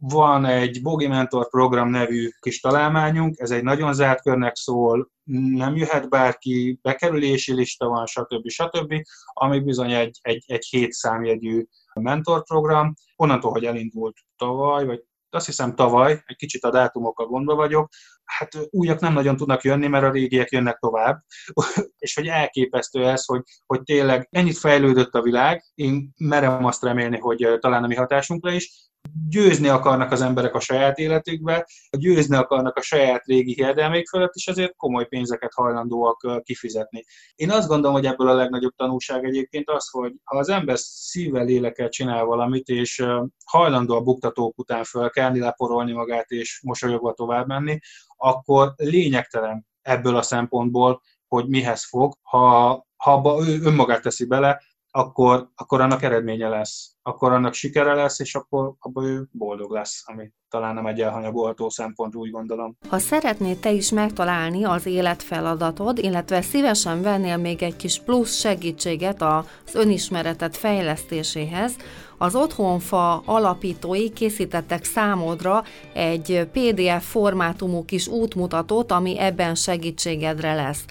Van 0.01 0.45
egy 0.45 0.83
Bogi 0.83 1.07
Mentor 1.07 1.49
program 1.49 1.89
nevű 1.89 2.29
kis 2.41 2.61
találmányunk, 2.61 3.39
ez 3.39 3.51
egy 3.51 3.63
nagyon 3.63 3.95
zárt 3.95 4.23
körnek 4.23 4.57
szól, 4.57 5.11
nem 5.51 5.77
jöhet 5.77 6.09
bárki, 6.09 6.79
bekerülési 6.83 7.53
lista 7.53 7.89
van, 7.89 8.07
stb. 8.07 8.49
stb., 8.49 8.95
ami 9.33 9.61
bizony 9.61 9.93
egy, 9.93 10.19
egy, 10.23 10.45
egy 10.47 10.65
hét 10.65 10.93
számjegyű 10.93 11.65
mentorprogram. 11.95 12.95
Onnantól, 13.17 13.51
hogy 13.51 13.65
elindult 13.65 14.17
tavaly, 14.37 14.85
vagy 14.87 15.05
azt 15.31 15.47
hiszem 15.47 15.75
tavaly, 15.75 16.23
egy 16.27 16.37
kicsit 16.37 16.65
a 16.65 16.71
dátumokkal 16.71 17.27
gondba 17.27 17.55
vagyok, 17.55 17.89
hát 18.29 18.69
újak 18.71 19.01
nem 19.01 19.13
nagyon 19.13 19.37
tudnak 19.37 19.63
jönni, 19.63 19.87
mert 19.87 20.05
a 20.05 20.11
régiek 20.11 20.51
jönnek 20.51 20.79
tovább, 20.79 21.25
és 21.99 22.15
hogy 22.15 22.27
elképesztő 22.27 23.07
ez, 23.07 23.25
hogy, 23.25 23.43
hogy 23.67 23.83
tényleg 23.83 24.29
ennyit 24.31 24.59
fejlődött 24.59 25.15
a 25.15 25.23
világ, 25.23 25.65
én 25.75 26.13
merem 26.17 26.65
azt 26.65 26.83
remélni, 26.83 27.19
hogy 27.19 27.49
talán 27.61 27.85
a 27.85 27.87
mi 27.87 27.95
hatásunkra 27.95 28.53
is, 28.53 28.89
győzni 29.29 29.69
akarnak 29.69 30.13
az 30.13 30.21
emberek 30.21 30.55
a 30.55 30.61
saját 30.61 30.99
életükbe, 30.99 31.67
győzni 31.99 32.37
akarnak 32.37 32.77
a 32.77 32.83
saját 32.83 33.25
régi 33.25 33.53
hiedelmék 33.53 34.09
fölött, 34.09 34.35
és 34.35 34.47
ezért 34.47 34.77
komoly 34.77 35.07
pénzeket 35.07 35.53
hajlandóak 35.55 36.43
kifizetni. 36.43 37.05
Én 37.35 37.51
azt 37.51 37.69
gondolom, 37.69 37.97
hogy 37.97 38.07
ebből 38.07 38.29
a 38.29 38.35
legnagyobb 38.35 38.75
tanulság 38.77 39.25
egyébként 39.25 39.71
az, 39.71 39.89
hogy 39.91 40.13
ha 40.25 40.39
az 40.39 40.49
ember 40.49 40.79
szívvel, 40.79 41.45
lélekkel 41.45 41.89
csinál 41.89 42.25
valamit, 42.25 42.69
és 42.69 43.05
hajlandó 43.45 43.95
a 43.95 44.01
buktatók 44.01 44.59
után 44.59 44.85
fölkelni, 44.85 45.39
leporolni 45.39 45.93
magát, 45.93 46.31
és 46.31 46.61
mosolyogva 46.63 47.13
tovább 47.13 47.47
menni, 47.47 47.79
akkor 48.19 48.75
lényegtelen 48.77 49.67
ebből 49.83 50.17
a 50.17 50.23
szempontból, 50.23 51.03
hogy 51.29 51.49
mihez 51.49 51.85
fog, 51.85 52.15
ha, 52.23 52.87
ha 52.97 53.45
ő 53.47 53.63
önmagát 53.63 54.03
teszi 54.03 54.27
bele, 54.27 54.63
akkor, 54.99 55.51
akkor 55.55 55.81
annak 55.81 56.03
eredménye 56.03 56.49
lesz, 56.49 56.93
akkor 57.03 57.33
annak 57.33 57.53
sikere 57.53 57.95
lesz, 57.95 58.19
és 58.19 58.35
akkor 58.35 58.75
abban 58.79 59.05
ő 59.05 59.29
boldog 59.33 59.71
lesz, 59.71 60.03
ami 60.07 60.31
talán 60.49 60.75
nem 60.75 60.87
egy 60.87 61.01
elhanyagolható 61.01 61.69
szempont, 61.69 62.15
úgy 62.15 62.31
gondolom. 62.31 62.77
Ha 62.89 62.99
szeretnéd 62.99 63.59
te 63.59 63.71
is 63.71 63.91
megtalálni 63.91 64.65
az 64.65 64.87
életfeladatod, 64.87 65.99
illetve 65.99 66.41
szívesen 66.41 67.03
vennél 67.03 67.37
még 67.37 67.63
egy 67.63 67.77
kis 67.77 68.01
plusz 68.01 68.39
segítséget 68.39 69.23
az 69.23 69.75
önismeretet 69.75 70.57
fejlesztéséhez, 70.57 71.77
az 72.19 72.35
Otthonfa 72.35 73.23
alapítói 73.25 74.11
készítettek 74.11 74.85
számodra 74.85 75.63
egy 75.95 76.49
PDF 76.53 77.11
formátumú 77.11 77.85
kis 77.85 78.07
útmutatót, 78.09 78.93
ami 78.93 79.19
ebben 79.19 79.55
segítségedre 79.55 80.55
lesz. 80.55 80.85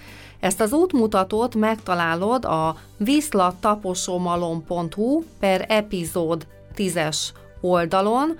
Ezt 0.48 0.62
az 0.62 0.74
útmutatót 0.74 1.56
megtalálod 1.56 2.46
a 2.46 2.76
viszlattaposomalom.hu 2.98 5.24
per 5.40 5.66
epizód 5.68 6.48
10-es 6.76 7.18
oldalon, 7.62 8.38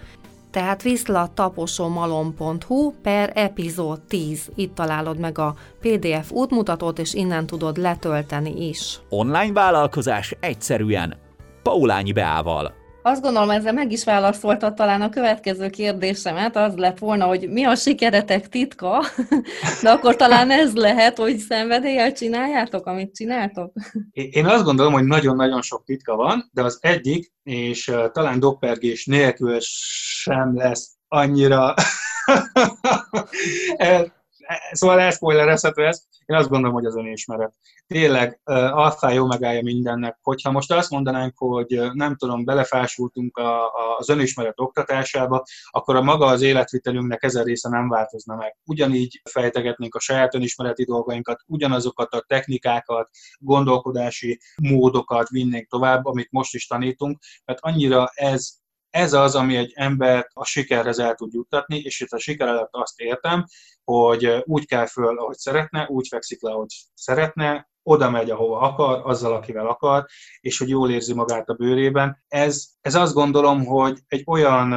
tehát 0.52 0.82
viszlattaposomalom.hu 0.82 2.94
per 3.02 3.32
epizód 3.34 4.02
10. 4.02 4.52
Itt 4.56 4.76
találod 4.76 5.20
meg 5.20 5.38
a 5.38 5.56
PDF 5.80 6.32
útmutatót, 6.32 7.00
és 7.00 7.14
innen 7.14 7.46
tudod 7.46 7.78
letölteni 7.78 8.68
is. 8.68 9.00
Online 9.10 9.54
vállalkozás 9.54 10.36
egyszerűen 10.40 11.18
Paulányi 11.64 12.12
Beával. 12.12 12.77
Azt 13.08 13.22
gondolom, 13.22 13.50
ezzel 13.50 13.74
meg 13.74 13.92
is 13.92 14.04
válaszolta 14.04 14.74
talán 14.74 15.02
a 15.02 15.10
következő 15.10 15.70
kérdésemet, 15.70 16.56
az 16.56 16.76
lett 16.76 16.98
volna, 16.98 17.26
hogy 17.26 17.50
mi 17.50 17.64
a 17.64 17.76
sikeretek 17.76 18.50
titka, 18.50 19.04
de 19.82 19.90
akkor 19.90 20.16
talán 20.16 20.52
ez 20.52 20.74
lehet, 20.74 21.18
hogy 21.18 21.38
szenvedéllyel 21.38 22.12
csináljátok, 22.12 22.86
amit 22.86 23.16
csináltok? 23.16 23.74
Én 24.12 24.46
azt 24.46 24.64
gondolom, 24.64 24.94
hogy 24.94 25.04
nagyon-nagyon 25.04 25.62
sok 25.62 25.84
titka 25.84 26.16
van, 26.16 26.50
de 26.54 26.64
az 26.64 26.78
egyik, 26.82 27.34
és 27.44 27.92
talán 28.12 28.40
doppergés 28.40 29.06
nélkül 29.06 29.58
sem 29.60 30.56
lesz 30.56 30.98
annyira 31.08 31.74
szóval 34.72 35.00
elszpoilerezhető 35.00 35.86
ez. 35.86 36.04
Én 36.26 36.38
azt 36.38 36.50
gondolom, 36.50 36.76
hogy 36.76 36.86
az 36.86 36.96
önismeret. 36.96 37.54
Tényleg 37.88 38.40
alfája, 38.72 39.22
omegája 39.22 39.62
mindennek. 39.62 40.18
Hogyha 40.22 40.52
most 40.52 40.72
azt 40.72 40.90
mondanánk, 40.90 41.34
hogy 41.38 41.80
nem 41.94 42.16
tudom, 42.16 42.46
belefásultunk 42.46 43.38
a, 43.38 43.64
a, 43.64 43.98
az 43.98 44.10
önismeret 44.10 44.60
oktatásába, 44.60 45.44
akkor 45.70 45.96
a 45.96 46.02
maga 46.02 46.26
az 46.26 46.42
életvitelünknek 46.42 47.24
ezer 47.24 47.46
része 47.46 47.70
nem 47.70 47.90
változna 47.90 48.36
meg. 48.36 48.58
Ugyanígy 48.66 49.22
fejtegetnénk 49.30 49.96
a 49.96 50.00
saját 50.00 50.36
önismereti 50.36 50.84
dolgainkat, 50.84 51.42
ugyanazokat 51.46 52.14
a 52.14 52.24
technikákat, 52.28 53.10
gondolkodási 53.40 54.40
módokat 54.62 55.30
vinnénk 55.30 55.68
tovább, 55.68 56.06
amit 56.06 56.32
most 56.32 56.54
is 56.54 56.68
tanítunk, 56.68 57.20
mert 57.46 57.60
annyira 57.62 58.10
ez 58.14 58.50
ez 58.98 59.14
az, 59.14 59.36
ami 59.36 59.56
egy 59.56 59.72
embert 59.76 60.30
a 60.34 60.46
sikerhez 60.46 61.00
el 61.00 61.16
tud 61.16 61.34
juttatni, 61.34 61.78
és 61.78 62.00
itt 62.00 62.12
a 62.12 62.20
siker 62.20 62.48
alatt 62.48 62.70
azt 62.72 63.00
értem, 63.00 63.46
hogy 63.84 64.44
úgy 64.44 64.66
kell 64.66 64.86
föl, 64.86 65.20
ahogy 65.20 65.38
szeretne, 65.38 65.88
úgy 65.90 66.08
fekszik 66.08 66.42
le, 66.42 66.52
ahogy 66.52 66.70
szeretne, 66.94 67.70
oda 67.88 68.10
megy, 68.10 68.30
ahova 68.30 68.60
akar, 68.60 69.02
azzal, 69.04 69.34
akivel 69.34 69.68
akar, 69.68 70.06
és 70.40 70.58
hogy 70.58 70.70
jól 70.70 70.92
érzi 70.92 71.14
magát 71.14 71.50
a 71.50 71.54
bőrében. 71.54 72.24
Ez, 72.28 72.66
ez 72.82 72.96
azt 72.96 73.14
gondolom, 73.14 73.66
hogy 73.66 74.00
egy 74.08 74.24
olyan 74.26 74.72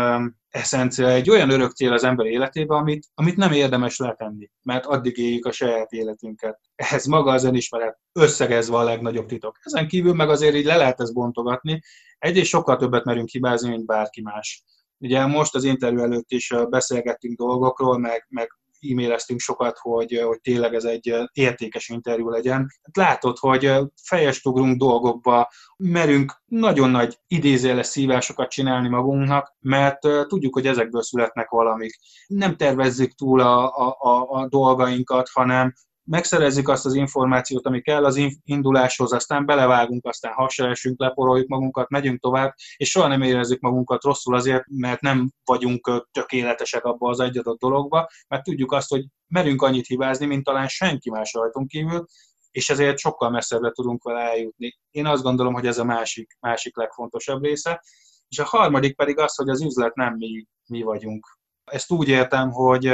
eszencia, 0.49 1.09
egy 1.09 1.31
olyan 1.31 1.51
örök 1.51 1.73
cél 1.73 1.93
az 1.93 2.05
ember 2.05 2.27
életében, 2.27 2.79
amit, 2.79 3.07
amit 3.15 3.37
nem 3.37 3.53
érdemes 3.53 3.99
letenni, 3.99 4.51
mert 4.63 4.87
addig 4.87 5.19
éljük 5.19 5.47
a 5.47 5.53
saját 5.53 5.91
életünket. 5.93 6.61
Ez 6.75 7.05
maga 7.05 7.33
az 7.33 7.45
önismeret 7.45 7.99
összegezve 8.13 8.77
a 8.77 8.83
legnagyobb 8.83 9.27
titok. 9.27 9.59
Ezen 9.63 9.89
kívül 9.89 10.15
meg 10.15 10.29
azért 10.29 10.55
így 10.55 10.65
le 10.65 10.77
lehet 10.77 11.01
ezt 11.01 11.15
bontogatni. 11.15 11.81
Egyrészt 12.19 12.49
sokkal 12.49 12.77
többet 12.77 13.05
merünk 13.05 13.29
hibázni, 13.29 13.69
mint 13.69 13.87
bárki 13.87 14.23
más. 14.23 14.65
Ugye 14.99 15.27
most 15.27 15.55
az 15.55 15.65
interjú 15.65 15.99
előtt 15.99 16.31
is 16.31 16.55
beszélgettünk 16.69 17.39
dolgokról, 17.39 17.99
meg, 17.99 18.27
meg 18.29 18.60
e-maileztünk 18.91 19.41
sokat, 19.41 19.79
hogy, 19.79 20.21
hogy 20.25 20.41
tényleg 20.41 20.75
ez 20.75 20.85
egy 20.85 21.15
értékes 21.33 21.89
interjú 21.89 22.29
legyen. 22.29 22.59
Hát 22.83 22.97
látod, 22.97 23.39
hogy 23.39 23.73
fejest 24.03 24.47
ugrunk 24.47 24.79
dolgokba, 24.79 25.51
merünk 25.77 26.43
nagyon 26.47 26.91
nagy 26.91 27.19
idézéles 27.27 27.87
szívásokat 27.87 28.51
csinálni 28.51 28.89
magunknak, 28.89 29.57
mert 29.61 29.99
tudjuk, 30.27 30.55
hogy 30.55 30.67
ezekből 30.67 31.03
születnek 31.03 31.49
valamik. 31.49 31.99
Nem 32.27 32.57
tervezzük 32.57 33.15
túl 33.15 33.41
a, 33.41 33.77
a, 33.77 33.97
a, 33.99 34.29
a 34.31 34.49
dolgainkat, 34.49 35.29
hanem 35.33 35.75
megszerezzük 36.11 36.69
azt 36.69 36.87
az 36.87 36.95
információt, 36.95 37.67
ami 37.67 37.81
kell 37.81 38.05
az 38.05 38.21
induláshoz, 38.45 39.13
aztán 39.13 39.47
belevágunk, 39.47 40.07
aztán 40.07 40.33
hasra 40.33 40.69
esünk, 40.69 41.01
leporoljuk 41.01 41.49
magunkat, 41.49 41.89
megyünk 41.89 42.21
tovább, 42.21 42.55
és 42.77 42.91
soha 42.91 43.07
nem 43.07 43.23
érezzük 43.23 43.61
magunkat 43.61 44.03
rosszul 44.03 44.35
azért, 44.35 44.65
mert 44.67 45.01
nem 45.01 45.31
vagyunk 45.45 46.07
tökéletesek 46.13 46.85
abba 46.85 47.09
az 47.09 47.21
egy 47.21 47.39
adott 47.39 47.59
dologba, 47.59 48.09
mert 48.29 48.43
tudjuk 48.43 48.73
azt, 48.73 48.89
hogy 48.89 49.05
merünk 49.27 49.63
annyit 49.63 49.87
hibázni, 49.87 50.27
mint 50.27 50.45
talán 50.45 50.69
senki 50.69 51.11
más 51.11 51.33
rajtunk 51.33 51.69
kívül, 51.69 52.05
és 52.51 52.71
ezért 52.71 52.99
sokkal 52.99 53.31
messzebbre 53.31 53.71
tudunk 53.71 54.03
vele 54.03 54.21
eljutni. 54.21 54.79
Én 54.91 55.07
azt 55.07 55.23
gondolom, 55.23 55.53
hogy 55.53 55.67
ez 55.67 55.79
a 55.79 55.85
másik, 55.85 56.37
másik 56.41 56.77
legfontosabb 56.77 57.43
része. 57.43 57.83
És 58.29 58.39
a 58.39 58.45
harmadik 58.45 58.97
pedig 58.97 59.19
az, 59.19 59.35
hogy 59.35 59.49
az 59.49 59.63
üzlet 59.63 59.95
nem 59.95 60.15
mi, 60.15 60.47
mi 60.67 60.83
vagyunk. 60.83 61.27
Ezt 61.65 61.91
úgy 61.91 62.09
értem, 62.09 62.51
hogy 62.51 62.87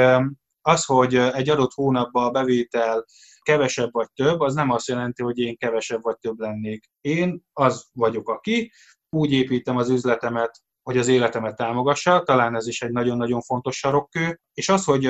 az, 0.67 0.85
hogy 0.85 1.15
egy 1.15 1.49
adott 1.49 1.73
hónapban 1.73 2.25
a 2.25 2.31
bevétel 2.31 3.05
kevesebb 3.41 3.91
vagy 3.91 4.07
több, 4.13 4.39
az 4.39 4.53
nem 4.53 4.69
azt 4.69 4.87
jelenti, 4.87 5.23
hogy 5.23 5.37
én 5.37 5.57
kevesebb 5.57 6.03
vagy 6.03 6.17
több 6.17 6.39
lennék. 6.39 6.85
Én 7.01 7.43
az 7.53 7.85
vagyok, 7.93 8.29
aki 8.29 8.71
úgy 9.09 9.31
építem 9.31 9.77
az 9.77 9.89
üzletemet, 9.89 10.61
hogy 10.83 10.97
az 10.97 11.07
életemet 11.07 11.55
támogassa, 11.55 12.23
talán 12.23 12.55
ez 12.55 12.67
is 12.67 12.81
egy 12.81 12.91
nagyon-nagyon 12.91 13.41
fontos 13.41 13.77
sarokkő, 13.77 14.39
és 14.53 14.69
az, 14.69 14.83
hogy 14.83 15.09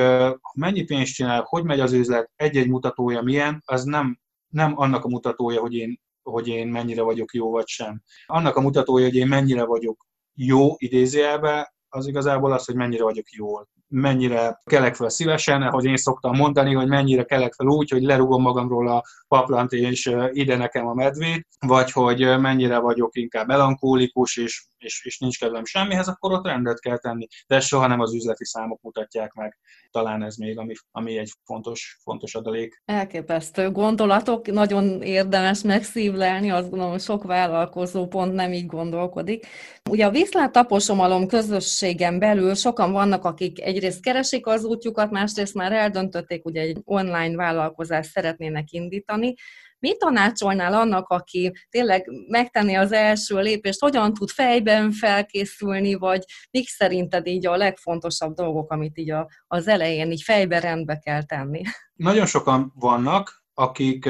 mennyi 0.53 0.83
pénzt 0.83 1.13
csinál, 1.13 1.41
hogy 1.47 1.63
megy 1.63 1.79
az 1.79 1.93
üzlet, 1.93 2.31
egy-egy 2.35 2.69
mutatója 2.69 3.21
milyen, 3.21 3.61
az 3.65 3.83
nem, 3.83 4.19
nem 4.47 4.79
annak 4.79 5.05
a 5.05 5.09
mutatója, 5.09 5.61
hogy 5.61 5.73
én, 5.73 6.01
hogy 6.23 6.47
én 6.47 6.67
mennyire 6.67 7.01
vagyok 7.01 7.33
jó 7.33 7.51
vagy 7.51 7.67
sem. 7.67 8.01
Annak 8.25 8.55
a 8.55 8.61
mutatója, 8.61 9.05
hogy 9.05 9.15
én 9.15 9.27
mennyire 9.27 9.65
vagyok 9.65 10.05
jó 10.33 10.73
idézőjelben, 10.77 11.67
az 11.89 12.07
igazából 12.07 12.51
az, 12.51 12.65
hogy 12.65 12.75
mennyire 12.75 13.03
vagyok 13.03 13.29
jól 13.31 13.67
mennyire 13.87 14.61
kelek 14.63 14.95
fel 14.95 15.09
szívesen, 15.09 15.61
ahogy 15.61 15.85
én 15.85 15.97
szoktam 15.97 16.35
mondani, 16.35 16.73
hogy 16.73 16.87
mennyire 16.87 17.23
kelek 17.23 17.53
fel 17.53 17.67
úgy, 17.67 17.89
hogy 17.89 18.01
lerugom 18.01 18.41
magamról 18.41 18.87
a 18.87 19.03
paplant, 19.27 19.71
és 19.71 20.11
ide 20.31 20.57
nekem 20.57 20.87
a 20.87 20.93
medvét, 20.93 21.47
vagy 21.59 21.91
hogy 21.91 22.39
mennyire 22.39 22.79
vagyok 22.79 23.15
inkább 23.15 23.47
melankólikus, 23.47 24.37
és, 24.37 24.65
és, 24.77 25.05
és 25.05 25.19
nincs 25.19 25.39
kedvem 25.39 25.65
semmihez, 25.65 26.07
akkor 26.07 26.31
ott 26.31 26.45
rendet 26.45 26.79
kell 26.79 26.97
tenni. 26.97 27.27
De 27.47 27.59
soha 27.59 27.87
nem 27.87 27.99
az 27.99 28.13
üzleti 28.13 28.45
számok 28.45 28.81
mutatják 28.81 29.33
meg. 29.33 29.57
Talán 29.91 30.23
ez 30.23 30.35
még, 30.35 30.57
ami, 30.57 30.73
ami 30.91 31.17
egy 31.17 31.31
fontos, 31.43 31.97
fontos 32.03 32.35
adalék. 32.35 32.81
Elképesztő 32.85 33.71
gondolatok, 33.71 34.51
nagyon 34.51 35.01
érdemes 35.01 35.61
megszívlelni, 35.61 36.51
azt 36.51 36.69
gondolom, 36.69 36.91
hogy 36.91 37.01
sok 37.01 37.23
vállalkozó 37.23 38.07
pont 38.07 38.33
nem 38.33 38.53
így 38.53 38.65
gondolkodik. 38.65 39.45
Ugye 39.89 40.05
a 40.05 40.11
Viszlát 40.11 40.51
taposomalom 40.51 41.27
közösségen 41.27 42.19
belül 42.19 42.55
sokan 42.55 42.91
vannak, 42.91 43.25
akik 43.25 43.61
egyrészt 43.77 44.01
keresik 44.01 44.47
az 44.47 44.63
útjukat, 44.63 45.11
másrészt 45.11 45.53
már 45.53 45.71
eldöntötték, 45.71 46.43
hogy 46.43 46.55
egy 46.55 46.77
online 46.83 47.35
vállalkozást 47.35 48.09
szeretnének 48.09 48.71
indítani. 48.71 49.33
Mit 49.79 49.97
tanácsolnál 49.97 50.73
annak, 50.73 51.07
aki 51.07 51.51
tényleg 51.69 52.09
megtenni 52.27 52.75
az 52.75 52.91
első 52.91 53.39
lépést, 53.39 53.79
hogyan 53.79 54.13
tud 54.13 54.29
fejben 54.29 54.91
felkészülni, 54.91 55.93
vagy 55.93 56.23
mik 56.51 56.67
szerinted 56.67 57.27
így 57.27 57.47
a 57.47 57.55
legfontosabb 57.55 58.33
dolgok, 58.33 58.71
amit 58.71 58.97
így 58.97 59.11
a, 59.11 59.29
az 59.47 59.67
elején 59.67 60.11
így 60.11 60.21
fejben 60.21 60.61
rendbe 60.61 60.97
kell 60.97 61.23
tenni? 61.23 61.61
Nagyon 61.93 62.25
sokan 62.25 62.73
vannak, 62.75 63.43
akik 63.53 64.05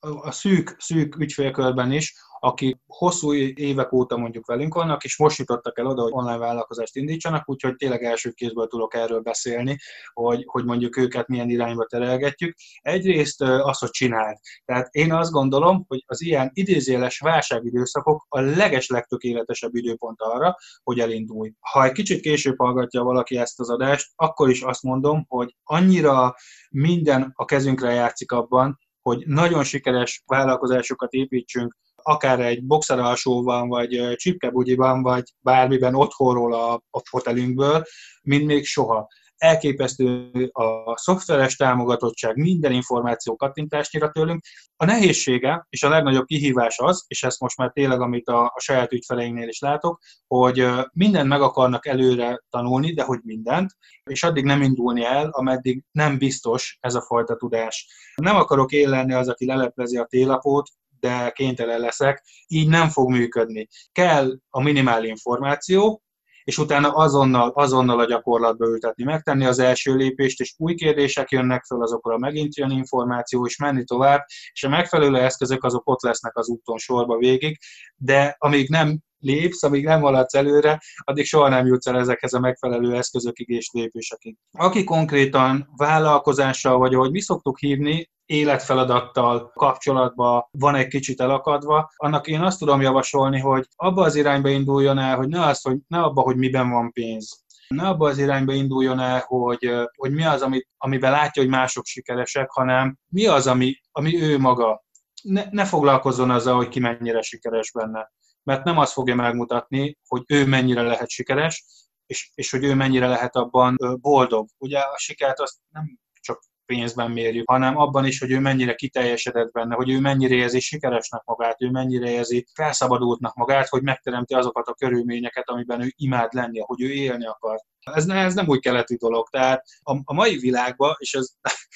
a 0.00 0.30
szűk, 0.30 0.76
szűk 0.78 1.16
ügyfélkörben 1.16 1.92
is 1.92 2.14
akik 2.44 2.76
hosszú 2.86 3.34
évek 3.34 3.92
óta 3.92 4.16
mondjuk 4.16 4.46
velünk 4.46 4.74
vannak, 4.74 5.04
és 5.04 5.18
most 5.18 5.38
jutottak 5.38 5.78
el 5.78 5.86
oda, 5.86 6.02
hogy 6.02 6.12
online 6.14 6.38
vállalkozást 6.38 6.96
indítsanak, 6.96 7.48
úgyhogy 7.48 7.76
tényleg 7.76 8.02
első 8.02 8.30
kézből 8.30 8.66
tudok 8.66 8.94
erről 8.94 9.20
beszélni, 9.20 9.78
hogy, 10.12 10.42
hogy 10.46 10.64
mondjuk 10.64 10.96
őket 10.96 11.28
milyen 11.28 11.48
irányba 11.48 11.84
terelgetjük. 11.84 12.54
Egyrészt 12.80 13.40
az, 13.42 13.78
hogy 13.78 13.90
csinált. 13.90 14.38
Tehát 14.64 14.88
én 14.94 15.12
azt 15.12 15.30
gondolom, 15.30 15.84
hogy 15.88 16.04
az 16.06 16.22
ilyen 16.22 16.50
idézéles 16.52 17.18
válságidőszakok 17.18 18.26
a 18.28 18.40
leges 18.40 18.88
legtökéletesebb 18.88 19.74
időpont 19.74 20.20
arra, 20.20 20.56
hogy 20.82 20.98
elindulj. 20.98 21.52
Ha 21.60 21.84
egy 21.84 21.92
kicsit 21.92 22.20
később 22.20 22.58
hallgatja 22.58 23.02
valaki 23.02 23.36
ezt 23.36 23.60
az 23.60 23.70
adást, 23.70 24.12
akkor 24.16 24.50
is 24.50 24.62
azt 24.62 24.82
mondom, 24.82 25.24
hogy 25.28 25.56
annyira 25.62 26.34
minden 26.70 27.32
a 27.34 27.44
kezünkre 27.44 27.92
játszik 27.92 28.32
abban, 28.32 28.78
hogy 29.02 29.26
nagyon 29.26 29.64
sikeres 29.64 30.22
vállalkozásokat 30.26 31.12
építsünk, 31.12 31.76
akár 32.02 32.40
egy 32.40 32.64
boxeralsóban, 32.64 33.68
vagy 33.68 34.14
csipkebugyiban, 34.16 35.02
vagy 35.02 35.22
bármiben 35.40 35.94
otthonról 35.94 36.54
a, 36.54 36.72
a 36.90 37.00
fotelünkből, 37.04 37.82
mint 38.22 38.46
még 38.46 38.64
soha. 38.64 39.08
Elképesztő 39.36 40.30
a 40.52 40.96
szoftveres 40.98 41.56
támogatottság, 41.56 42.36
minden 42.36 42.72
információ 42.72 43.36
kattintásnyira 43.36 44.10
tőlünk. 44.10 44.44
A 44.76 44.84
nehézsége 44.84 45.66
és 45.68 45.82
a 45.82 45.88
legnagyobb 45.88 46.24
kihívás 46.24 46.78
az, 46.78 47.04
és 47.08 47.22
ezt 47.22 47.40
most 47.40 47.56
már 47.56 47.70
tényleg, 47.72 48.00
amit 48.00 48.28
a, 48.28 48.44
a 48.44 48.60
saját 48.60 48.92
ügyfeleinknél 48.92 49.48
is 49.48 49.58
látok, 49.58 50.00
hogy 50.26 50.66
mindent 50.92 51.28
meg 51.28 51.40
akarnak 51.40 51.86
előre 51.86 52.42
tanulni, 52.50 52.92
de 52.92 53.02
hogy 53.02 53.18
mindent, 53.22 53.70
és 54.10 54.22
addig 54.22 54.44
nem 54.44 54.62
indulni 54.62 55.04
el, 55.04 55.28
ameddig 55.30 55.84
nem 55.92 56.18
biztos 56.18 56.76
ez 56.80 56.94
a 56.94 57.02
fajta 57.02 57.36
tudás. 57.36 57.86
Nem 58.14 58.36
akarok 58.36 58.72
én 58.72 58.88
lenni 58.88 59.12
az, 59.12 59.28
aki 59.28 59.46
leleplezi 59.46 59.96
a 59.96 60.04
télapót, 60.04 60.68
de 61.02 61.30
kénytelen 61.30 61.80
leszek, 61.80 62.22
így 62.46 62.68
nem 62.68 62.88
fog 62.88 63.10
működni. 63.10 63.68
Kell 63.92 64.38
a 64.50 64.62
minimál 64.62 65.04
információ, 65.04 66.02
és 66.44 66.58
utána 66.58 66.90
azonnal, 66.90 67.50
azonnal 67.54 68.00
a 68.00 68.04
gyakorlatba 68.04 68.66
ültetni, 68.66 69.04
megtenni 69.04 69.44
az 69.44 69.58
első 69.58 69.94
lépést, 69.94 70.40
és 70.40 70.54
új 70.58 70.74
kérdések 70.74 71.30
jönnek 71.30 71.64
föl, 71.64 71.82
azokra 71.82 72.18
megint 72.18 72.56
jön 72.56 72.70
információ, 72.70 73.46
és 73.46 73.56
menni 73.56 73.84
tovább, 73.84 74.24
és 74.52 74.62
a 74.62 74.68
megfelelő 74.68 75.18
eszközök 75.18 75.64
azok 75.64 75.88
ott 75.88 76.02
lesznek 76.02 76.36
az 76.36 76.48
úton 76.48 76.78
sorba 76.78 77.16
végig, 77.16 77.58
de 77.96 78.36
amíg 78.38 78.68
nem 78.68 78.98
lépsz, 79.22 79.62
amíg 79.62 79.84
nem 79.84 80.00
haladsz 80.00 80.34
előre, 80.34 80.80
addig 80.98 81.24
soha 81.24 81.48
nem 81.48 81.66
jutsz 81.66 81.86
el 81.86 81.98
ezekhez 81.98 82.32
a 82.32 82.40
megfelelő 82.40 82.94
eszközökig 82.96 83.48
és 83.48 83.70
lépésekig. 83.72 84.36
Aki 84.58 84.84
konkrétan 84.84 85.68
vállalkozással, 85.76 86.78
vagy 86.78 86.94
ahogy 86.94 87.10
mi 87.10 87.20
szoktuk 87.20 87.58
hívni, 87.58 88.10
életfeladattal 88.26 89.50
kapcsolatban 89.54 90.44
van 90.50 90.74
egy 90.74 90.86
kicsit 90.86 91.20
elakadva, 91.20 91.90
annak 91.96 92.26
én 92.26 92.40
azt 92.40 92.58
tudom 92.58 92.80
javasolni, 92.80 93.38
hogy 93.38 93.66
abba 93.76 94.04
az 94.04 94.14
irányba 94.14 94.48
induljon 94.48 94.98
el, 94.98 95.16
hogy 95.16 95.28
ne, 95.28 95.44
az, 95.44 95.60
hogy 95.60 95.76
ne 95.88 96.00
abba, 96.00 96.20
hogy 96.20 96.36
miben 96.36 96.70
van 96.70 96.92
pénz, 96.92 97.42
ne 97.72 97.88
abba 97.88 98.08
az 98.08 98.18
irányba 98.18 98.52
induljon 98.52 99.00
el, 99.00 99.24
hogy, 99.26 99.72
hogy 99.96 100.12
mi 100.12 100.24
az, 100.24 100.42
amit, 100.42 100.68
amiben 100.76 101.10
látja, 101.10 101.42
hogy 101.42 101.50
mások 101.50 101.84
sikeresek, 101.84 102.50
hanem 102.50 102.98
mi 103.08 103.26
az, 103.26 103.46
ami, 103.46 103.80
ami 103.92 104.22
ő 104.22 104.38
maga. 104.38 104.84
Ne, 105.22 105.44
ne 105.50 105.64
foglalkozzon 105.64 106.30
azzal, 106.30 106.56
hogy 106.56 106.68
ki 106.68 106.80
mennyire 106.80 107.22
sikeres 107.22 107.72
benne. 107.72 108.12
Mert 108.42 108.64
nem 108.64 108.78
azt 108.78 108.92
fogja 108.92 109.14
megmutatni, 109.14 109.98
hogy 110.06 110.22
ő 110.26 110.46
mennyire 110.46 110.82
lehet 110.82 111.08
sikeres, 111.08 111.64
és, 112.06 112.30
és 112.34 112.50
hogy 112.50 112.64
ő 112.64 112.74
mennyire 112.74 113.08
lehet 113.08 113.36
abban 113.36 113.76
boldog. 114.00 114.48
Ugye 114.58 114.78
a 114.78 114.98
sikert 114.98 115.40
azt 115.40 115.56
nem 115.68 115.98
csak 116.20 116.42
pénzben 116.66 117.10
mérjük, 117.10 117.50
hanem 117.50 117.76
abban 117.76 118.06
is, 118.06 118.18
hogy 118.18 118.30
ő 118.30 118.40
mennyire 118.40 118.74
kiteljesedett 118.74 119.52
benne, 119.52 119.74
hogy 119.74 119.90
ő 119.90 120.00
mennyire 120.00 120.34
érzi 120.34 120.60
sikeresnek 120.60 121.22
magát, 121.24 121.62
ő 121.62 121.70
mennyire 121.70 122.10
érzi 122.10 122.46
felszabadultnak 122.54 123.34
magát, 123.34 123.68
hogy 123.68 123.82
megteremti 123.82 124.34
azokat 124.34 124.66
a 124.66 124.74
körülményeket, 124.74 125.48
amiben 125.48 125.80
ő 125.80 125.92
imád 125.96 126.32
lenni, 126.32 126.60
hogy 126.60 126.82
ő 126.82 126.90
élni 126.90 127.26
akar. 127.26 127.58
Ez, 127.80 128.08
ez 128.08 128.34
nem 128.34 128.48
úgy 128.48 128.60
keleti 128.60 128.96
dolog. 128.96 129.28
Tehát 129.28 129.64
a, 129.82 130.00
a 130.04 130.14
mai 130.14 130.38
világban, 130.38 130.94
és 130.98 131.14
ez 131.14 131.28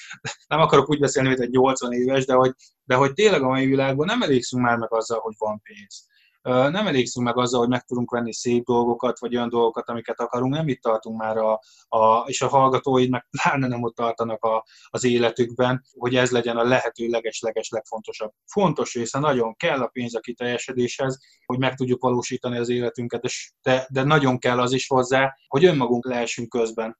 nem 0.47 0.59
akarok 0.59 0.89
úgy 0.89 0.99
beszélni, 0.99 1.27
mint 1.27 1.41
egy 1.41 1.49
80 1.49 1.91
éves, 1.91 2.25
de 2.25 2.33
hogy, 2.33 2.53
de 2.83 2.95
hogy 2.95 3.13
tényleg 3.13 3.41
a 3.41 3.47
mai 3.47 3.65
világban 3.65 4.05
nem 4.05 4.21
elégszünk 4.21 4.63
már 4.63 4.77
meg 4.77 4.93
azzal, 4.93 5.19
hogy 5.19 5.35
van 5.37 5.61
pénz 5.61 6.05
nem 6.47 6.87
elégszünk 6.87 7.25
meg 7.25 7.37
azzal, 7.37 7.59
hogy 7.59 7.69
meg 7.69 7.83
tudunk 7.83 8.11
venni 8.11 8.33
szép 8.33 8.63
dolgokat, 8.63 9.19
vagy 9.19 9.35
olyan 9.35 9.49
dolgokat, 9.49 9.89
amiket 9.89 10.19
akarunk, 10.19 10.53
nem 10.53 10.67
itt 10.67 10.81
tartunk 10.81 11.19
már, 11.19 11.37
a, 11.37 11.61
a, 11.87 12.23
és 12.25 12.41
a 12.41 12.47
hallgatóid 12.47 13.09
meg 13.09 13.27
pláne 13.29 13.67
nem 13.67 13.83
ott 13.83 13.95
tartanak 13.95 14.43
a, 14.43 14.65
az 14.89 15.03
életükben, 15.03 15.83
hogy 15.91 16.15
ez 16.15 16.31
legyen 16.31 16.57
a 16.57 16.63
lehető 16.63 17.07
leges-leges 17.07 17.69
legfontosabb. 17.69 18.31
Fontos 18.45 18.93
része, 18.93 19.19
nagyon 19.19 19.55
kell 19.55 19.81
a 19.81 19.87
pénz 19.87 20.15
a 20.15 20.19
kiteljesedéshez, 20.19 21.19
hogy 21.45 21.59
meg 21.59 21.75
tudjuk 21.75 22.01
valósítani 22.01 22.57
az 22.57 22.69
életünket, 22.69 23.25
de, 23.61 23.87
de 23.89 24.03
nagyon 24.03 24.39
kell 24.39 24.59
az 24.59 24.73
is 24.73 24.87
hozzá, 24.87 25.35
hogy 25.47 25.65
önmagunk 25.65 26.05
lehessünk 26.05 26.49
közben 26.49 26.97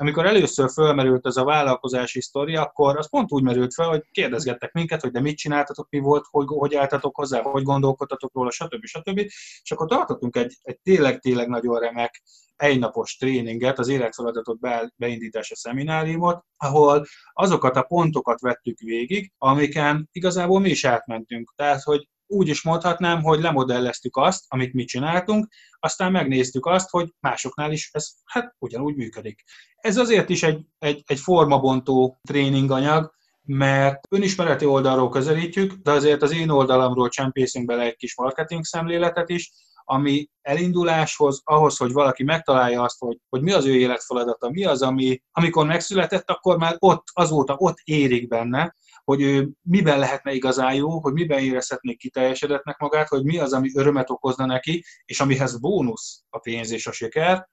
amikor 0.00 0.26
először 0.26 0.70
fölmerült 0.70 1.26
ez 1.26 1.36
a 1.36 1.44
vállalkozási 1.44 2.20
sztori, 2.20 2.56
akkor 2.56 2.96
az 2.96 3.10
pont 3.10 3.32
úgy 3.32 3.42
merült 3.42 3.74
fel, 3.74 3.88
hogy 3.88 4.02
kérdezgettek 4.10 4.72
minket, 4.72 5.00
hogy 5.00 5.10
de 5.10 5.20
mit 5.20 5.36
csináltatok, 5.36 5.86
mi 5.90 5.98
volt, 5.98 6.24
hogy, 6.30 6.46
hogy 6.48 6.74
álltatok 6.74 7.16
hozzá, 7.16 7.42
hogy 7.42 7.62
gondolkodtatok 7.62 8.34
róla, 8.34 8.50
stb. 8.50 8.84
Stb. 8.90 9.18
És 9.62 9.70
akkor 9.70 9.88
tartottunk 9.88 10.36
egy, 10.36 10.58
egy 10.62 10.80
tényleg-tényleg 10.82 11.48
nagyon 11.48 11.78
remek 11.78 12.22
egynapos 12.56 13.16
tréninget, 13.16 13.78
az 13.78 13.88
életfeladatot 13.88 14.58
beindítása 14.96 15.56
szemináriumot, 15.56 16.44
ahol 16.56 17.06
azokat 17.32 17.76
a 17.76 17.82
pontokat 17.82 18.40
vettük 18.40 18.78
végig, 18.78 19.32
amiken 19.38 20.08
igazából 20.12 20.60
mi 20.60 20.68
is 20.70 20.84
átmentünk. 20.84 21.52
Tehát, 21.56 21.82
hogy 21.82 22.08
úgy 22.26 22.48
is 22.48 22.62
mondhatnám, 22.62 23.22
hogy 23.22 23.40
lemodelleztük 23.40 24.16
azt, 24.16 24.44
amit 24.48 24.72
mi 24.72 24.84
csináltunk, 24.84 25.48
aztán 25.78 26.12
megnéztük 26.12 26.66
azt, 26.66 26.90
hogy 26.90 27.14
másoknál 27.20 27.72
is 27.72 27.90
ez 27.92 28.10
hát 28.24 28.54
ugyanúgy 28.58 28.96
működik. 28.96 29.42
Ez 29.76 29.96
azért 29.96 30.28
is 30.28 30.42
egy, 30.42 30.66
egy, 30.78 31.02
egy 31.06 31.18
formabontó 31.18 32.20
tréninganyag, 32.28 33.14
mert 33.52 34.06
önismereti 34.10 34.64
oldalról 34.64 35.08
közelítjük, 35.08 35.72
de 35.72 35.90
azért 35.90 36.22
az 36.22 36.32
én 36.32 36.48
oldalamról 36.48 37.08
csempészünk 37.08 37.66
bele 37.66 37.82
egy 37.82 37.96
kis 37.96 38.16
marketing 38.16 38.64
szemléletet 38.64 39.28
is, 39.28 39.52
ami 39.84 40.28
elinduláshoz, 40.42 41.40
ahhoz, 41.44 41.76
hogy 41.76 41.92
valaki 41.92 42.22
megtalálja 42.22 42.82
azt, 42.82 42.98
hogy, 42.98 43.18
hogy 43.28 43.42
mi 43.42 43.52
az 43.52 43.64
ő 43.64 43.74
életfeladata, 43.74 44.50
mi 44.50 44.64
az, 44.64 44.82
ami 44.82 45.22
amikor 45.32 45.66
megszületett, 45.66 46.30
akkor 46.30 46.58
már 46.58 46.76
ott, 46.78 47.02
azóta 47.12 47.54
ott 47.58 47.76
érik 47.84 48.28
benne, 48.28 48.76
hogy 49.04 49.22
ő 49.22 49.50
miben 49.62 49.98
lehetne 49.98 50.32
igazán 50.32 50.74
jó, 50.74 51.00
hogy 51.00 51.12
miben 51.12 51.38
érezhetnék 51.38 51.98
kiteljesedetnek 51.98 52.78
magát, 52.78 53.08
hogy 53.08 53.24
mi 53.24 53.38
az, 53.38 53.52
ami 53.52 53.70
örömet 53.74 54.10
okozna 54.10 54.46
neki, 54.46 54.84
és 55.04 55.20
amihez 55.20 55.60
bónusz 55.60 56.22
a 56.28 56.38
pénz 56.38 56.70
és 56.70 56.86
a 56.86 56.92
siker, 56.92 57.48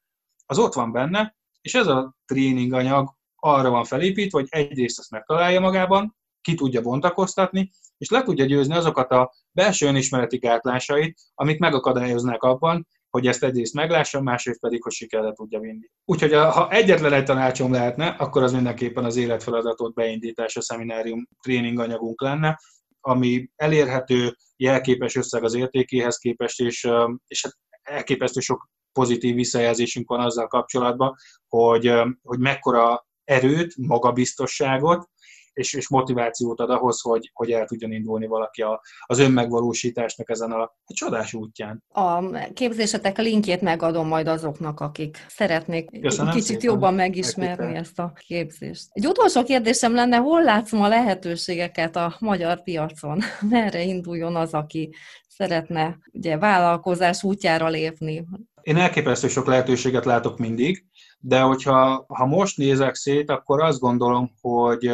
az 0.46 0.58
ott 0.58 0.74
van 0.74 0.92
benne, 0.92 1.36
és 1.62 1.76
ez 1.76 1.88
a 1.88 2.16
tréning 2.26 2.74
anyag 2.74 3.16
arra 3.54 3.70
van 3.70 3.84
felépítve, 3.84 4.40
hogy 4.40 4.48
egyrészt 4.50 5.00
ezt 5.00 5.12
megtalálja 5.12 5.60
magában, 5.60 6.16
ki 6.42 6.54
tudja 6.54 6.82
bontakoztatni, 6.82 7.70
és 7.98 8.10
le 8.10 8.24
tudja 8.24 8.46
győzni 8.46 8.76
azokat 8.76 9.12
a 9.12 9.34
belső 9.52 9.88
önismereti 9.88 10.38
gátlásait, 10.38 11.20
amik 11.34 11.60
megakadályoznák 11.60 12.44
abban, 12.44 12.88
hogy 13.10 13.28
ezt 13.28 13.44
egyrészt 13.44 13.74
meglássa, 13.74 14.22
másrészt 14.22 14.60
pedig, 14.60 14.84
hogy 14.84 14.92
sikerre 14.92 15.32
tudja 15.32 15.60
vinni. 15.60 15.90
Úgyhogy 16.06 16.34
ha 16.34 16.70
egyetlen 16.72 17.14
egy 17.14 17.24
tanácsom 17.24 17.72
lehetne, 17.72 18.08
akkor 18.08 18.44
az 18.44 18.52
mindenképpen 18.52 19.06
az 19.06 19.16
életfeladatot 19.16 19.94
beindítása 19.94 20.62
szeminárium 20.62 21.28
tréninganyagunk 21.42 22.22
lenne, 22.22 22.60
ami 23.02 23.50
elérhető, 23.56 24.36
jelképes 24.56 25.16
összeg 25.16 25.44
az 25.44 25.54
értékéhez 25.54 26.18
képest, 26.18 26.60
és, 26.60 26.90
és 27.28 27.44
hát 27.44 27.54
elképesztő 27.82 28.40
sok 28.40 28.70
pozitív 28.92 29.36
visszajelzésünk 29.36 30.10
van 30.10 30.20
azzal 30.20 30.48
kapcsolatban, 30.48 31.16
hogy, 31.48 31.94
hogy 32.24 32.40
mekkora 32.40 33.07
erőt, 33.28 33.74
magabiztosságot 33.78 35.10
és, 35.58 35.74
és 35.74 35.90
motivációt 35.90 36.60
ad 36.60 36.70
ahhoz, 36.70 37.02
hogy, 37.02 37.32
hogy 37.34 37.52
el 37.52 37.66
tudjon 37.66 37.92
indulni 37.92 38.28
valaki 38.28 38.62
a, 38.62 38.82
az 39.06 39.20
önmegvalósításnak 39.20 40.30
ezen 40.30 40.52
a, 40.52 40.62
a 40.62 40.94
csodás 40.94 41.34
útján. 41.34 41.84
A 41.88 42.32
képzésetek 42.54 43.18
linkjét 43.18 43.62
megadom 43.62 44.08
majd 44.08 44.28
azoknak, 44.28 44.80
akik 44.80 45.26
szeretnék 45.28 46.02
Köszönöm 46.02 46.32
kicsit 46.32 46.46
szépen. 46.48 46.64
jobban 46.64 46.94
megismerni 46.94 47.64
Elképpen. 47.64 47.82
ezt 47.82 48.00
a 48.00 48.14
képzést. 48.28 48.88
Egy 48.92 49.08
utolsó 49.08 49.44
kérdésem 49.44 49.94
lenne, 49.94 50.18
hol 50.18 50.44
látsz 50.44 50.72
ma 50.72 50.88
lehetőségeket 50.88 51.96
a 51.96 52.16
magyar 52.20 52.64
piacon? 52.64 53.20
Merre 53.50 53.84
induljon 53.84 54.36
az, 54.36 54.54
aki 54.54 54.96
szeretne 55.28 55.98
ugye, 56.14 56.38
vállalkozás 56.38 57.24
útjára 57.24 57.68
lépni? 57.68 58.26
Én 58.62 58.78
elképesztő 58.78 59.28
sok 59.28 59.48
lehetőséget 59.48 60.06
látok 60.06 60.38
mindig, 60.38 60.86
de 61.20 61.42
hogyha 61.42 62.06
ha 62.08 62.26
most 62.26 62.58
nézek 62.58 62.96
szét, 62.96 63.30
akkor 63.30 63.62
azt 63.62 63.80
gondolom, 63.80 64.32
hogy 64.42 64.88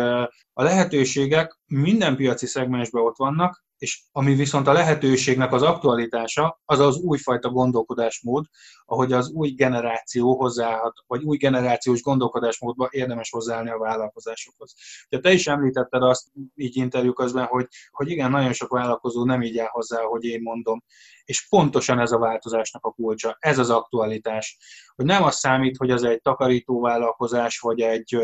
a 0.54 0.64
lehetőségek 0.64 1.60
minden 1.68 2.16
piaci 2.16 2.46
szegmensben 2.46 3.04
ott 3.04 3.18
vannak, 3.18 3.64
és 3.84 4.04
ami 4.12 4.36
viszont 4.36 4.68
a 4.68 4.74
lehetőségnek 4.74 5.54
az 5.54 5.62
aktualitása, 5.62 6.62
az 6.66 6.80
az 6.80 6.98
újfajta 6.98 7.50
gondolkodásmód, 7.50 8.46
ahogy 8.86 9.14
az 9.14 9.30
új 9.30 9.50
generáció 9.50 10.38
hozzáhat, 10.38 10.94
vagy 11.08 11.24
új 11.24 11.38
generációs 11.38 12.02
gondolkodásmódba 12.02 12.88
érdemes 12.92 13.30
hozzáállni 13.30 13.70
a 13.70 13.78
vállalkozásokhoz. 13.78 14.74
Ugye 15.10 15.22
te 15.22 15.32
is 15.32 15.48
említetted 15.48 16.04
azt 16.04 16.28
így 16.56 16.78
interjú 16.78 17.14
közben, 17.14 17.46
hogy, 17.46 17.68
hogy 17.92 18.10
igen, 18.10 18.32
nagyon 18.32 18.54
sok 18.54 18.72
vállalkozó 18.72 19.26
nem 19.26 19.42
így 19.42 19.58
áll 19.58 19.70
hozzá, 19.72 20.02
hogy 20.02 20.24
én 20.24 20.42
mondom. 20.42 20.84
És 21.24 21.48
pontosan 21.50 22.00
ez 22.00 22.12
a 22.12 22.18
változásnak 22.18 22.86
a 22.86 22.92
kulcsa, 22.92 23.38
ez 23.40 23.58
az 23.58 23.70
aktualitás. 23.70 24.58
Hogy 24.96 25.06
nem 25.06 25.24
az 25.24 25.36
számít, 25.36 25.78
hogy 25.78 25.92
az 25.92 26.04
egy 26.04 26.22
takarító 26.22 26.82
vállalkozás, 26.82 27.60
vagy 27.60 27.82
egy 27.82 28.18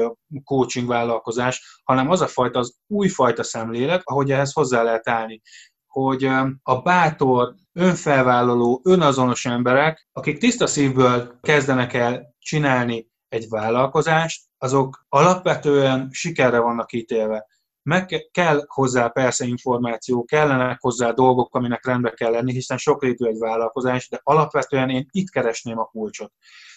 coaching 0.44 0.88
vállalkozás, 0.88 1.82
hanem 1.84 2.10
az 2.10 2.22
a 2.22 2.28
fajta, 2.28 2.60
az 2.60 2.78
újfajta 2.88 3.44
szemlélet, 3.44 4.02
ahogy 4.04 4.32
ehhez 4.32 4.54
hozzá 4.54 4.84
lehet 4.84 5.08
állni 5.08 5.42
hogy 5.90 6.30
a 6.64 6.82
bátor, 6.84 7.56
önfelvállaló, 7.74 8.82
önazonos 8.84 9.46
emberek, 9.46 10.08
akik 10.12 10.38
tiszta 10.38 10.68
szívből 10.68 11.40
kezdenek 11.42 11.94
el 11.94 12.36
csinálni 12.40 13.10
egy 13.30 13.46
vállalkozást, 13.50 14.44
azok 14.58 15.06
alapvetően 15.10 16.10
sikerre 16.12 16.60
vannak 16.60 16.94
ítélve. 16.94 17.46
Meg 17.84 18.30
kell 18.32 18.64
hozzá 18.68 19.08
persze 19.08 19.46
információ, 19.46 20.24
kellenek 20.24 20.78
hozzá 20.80 21.12
dolgok, 21.12 21.56
aminek 21.56 21.86
rendbe 21.86 22.10
kell 22.10 22.32
lenni, 22.32 22.52
hiszen 22.52 22.78
sokrétű 22.78 23.26
egy 23.26 23.38
vállalkozás, 23.38 24.10
de 24.10 24.20
alapvetően 24.24 24.90
én 24.90 25.08
itt 25.12 25.30
keresném 25.30 25.80
a 25.80 25.86
kulcsot. 25.86 26.34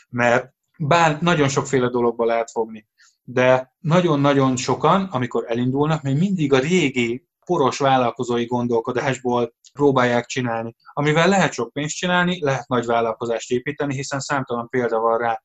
Mert 0.08 0.52
bár 0.78 1.20
nagyon 1.20 1.48
sokféle 1.48 1.88
dologba 1.88 2.24
lehet 2.24 2.50
fogni, 2.50 2.88
de 3.22 3.74
nagyon-nagyon 3.78 4.56
sokan, 4.56 5.02
amikor 5.02 5.44
elindulnak, 5.48 6.02
még 6.02 6.18
mindig 6.18 6.52
a 6.52 6.58
régi 6.58 7.26
poros 7.52 7.78
vállalkozói 7.78 8.44
gondolkodásból 8.44 9.54
próbálják 9.72 10.26
csinálni. 10.26 10.76
Amivel 10.92 11.28
lehet 11.28 11.52
sok 11.52 11.72
pénzt 11.72 11.96
csinálni, 11.96 12.42
lehet 12.42 12.68
nagy 12.68 12.86
vállalkozást 12.86 13.50
építeni, 13.50 13.94
hiszen 13.94 14.20
számtalan 14.20 14.68
példa 14.68 14.98
van 14.98 15.18
rá. 15.18 15.42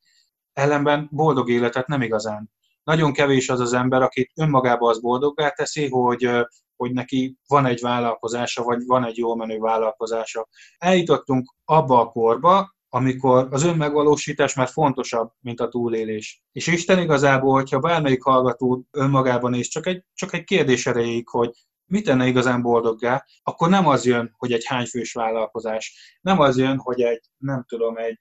Ellenben 0.54 1.08
boldog 1.12 1.50
életet 1.50 1.88
nem 1.88 2.02
igazán. 2.02 2.52
Nagyon 2.84 3.14
kevés 3.14 3.50
az 3.50 3.60
az 3.60 3.74
ember, 3.74 4.02
akit 4.02 4.32
önmagába 4.36 4.90
az 4.90 5.02
boldoggá 5.02 5.50
teszi, 5.50 5.90
hogy, 5.90 6.30
hogy 6.76 6.92
neki 6.92 7.38
van 7.48 7.66
egy 7.66 7.80
vállalkozása, 7.82 8.64
vagy 8.64 8.86
van 8.86 9.06
egy 9.06 9.18
jól 9.18 9.36
menő 9.36 9.58
vállalkozása. 9.58 10.48
Eljutottunk 10.78 11.54
abba 11.66 12.00
a 12.00 12.10
korba, 12.10 12.76
amikor 12.90 13.48
az 13.52 13.64
önmegvalósítás 13.64 14.56
már 14.56 14.68
fontosabb, 14.68 15.32
mint 15.40 15.60
a 15.60 15.70
túlélés. 15.70 16.44
És 16.52 16.68
Isten 16.68 17.00
igazából, 17.00 17.54
hogyha 17.54 17.80
bármelyik 17.80 18.24
hallgató 18.24 18.84
önmagában 18.92 19.54
is 19.54 19.68
csak 19.68 19.88
egy, 19.88 20.04
csak 20.14 20.34
egy 20.34 20.44
kérdés 20.44 20.86
erejéig, 20.86 21.28
hogy 21.28 21.52
mit 21.88 22.06
tenne 22.06 22.28
igazán 22.28 22.62
boldoggá, 22.62 23.26
akkor 23.44 23.70
nem 23.70 23.88
az 23.88 24.06
jön, 24.06 24.34
hogy 24.38 24.52
egy 24.52 24.66
hányfős 24.66 25.14
vállalkozás, 25.14 26.18
nem 26.22 26.40
az 26.40 26.58
jön, 26.58 26.78
hogy 26.78 27.02
egy, 27.02 27.22
nem 27.38 27.66
tudom, 27.68 27.98
egy 27.98 28.20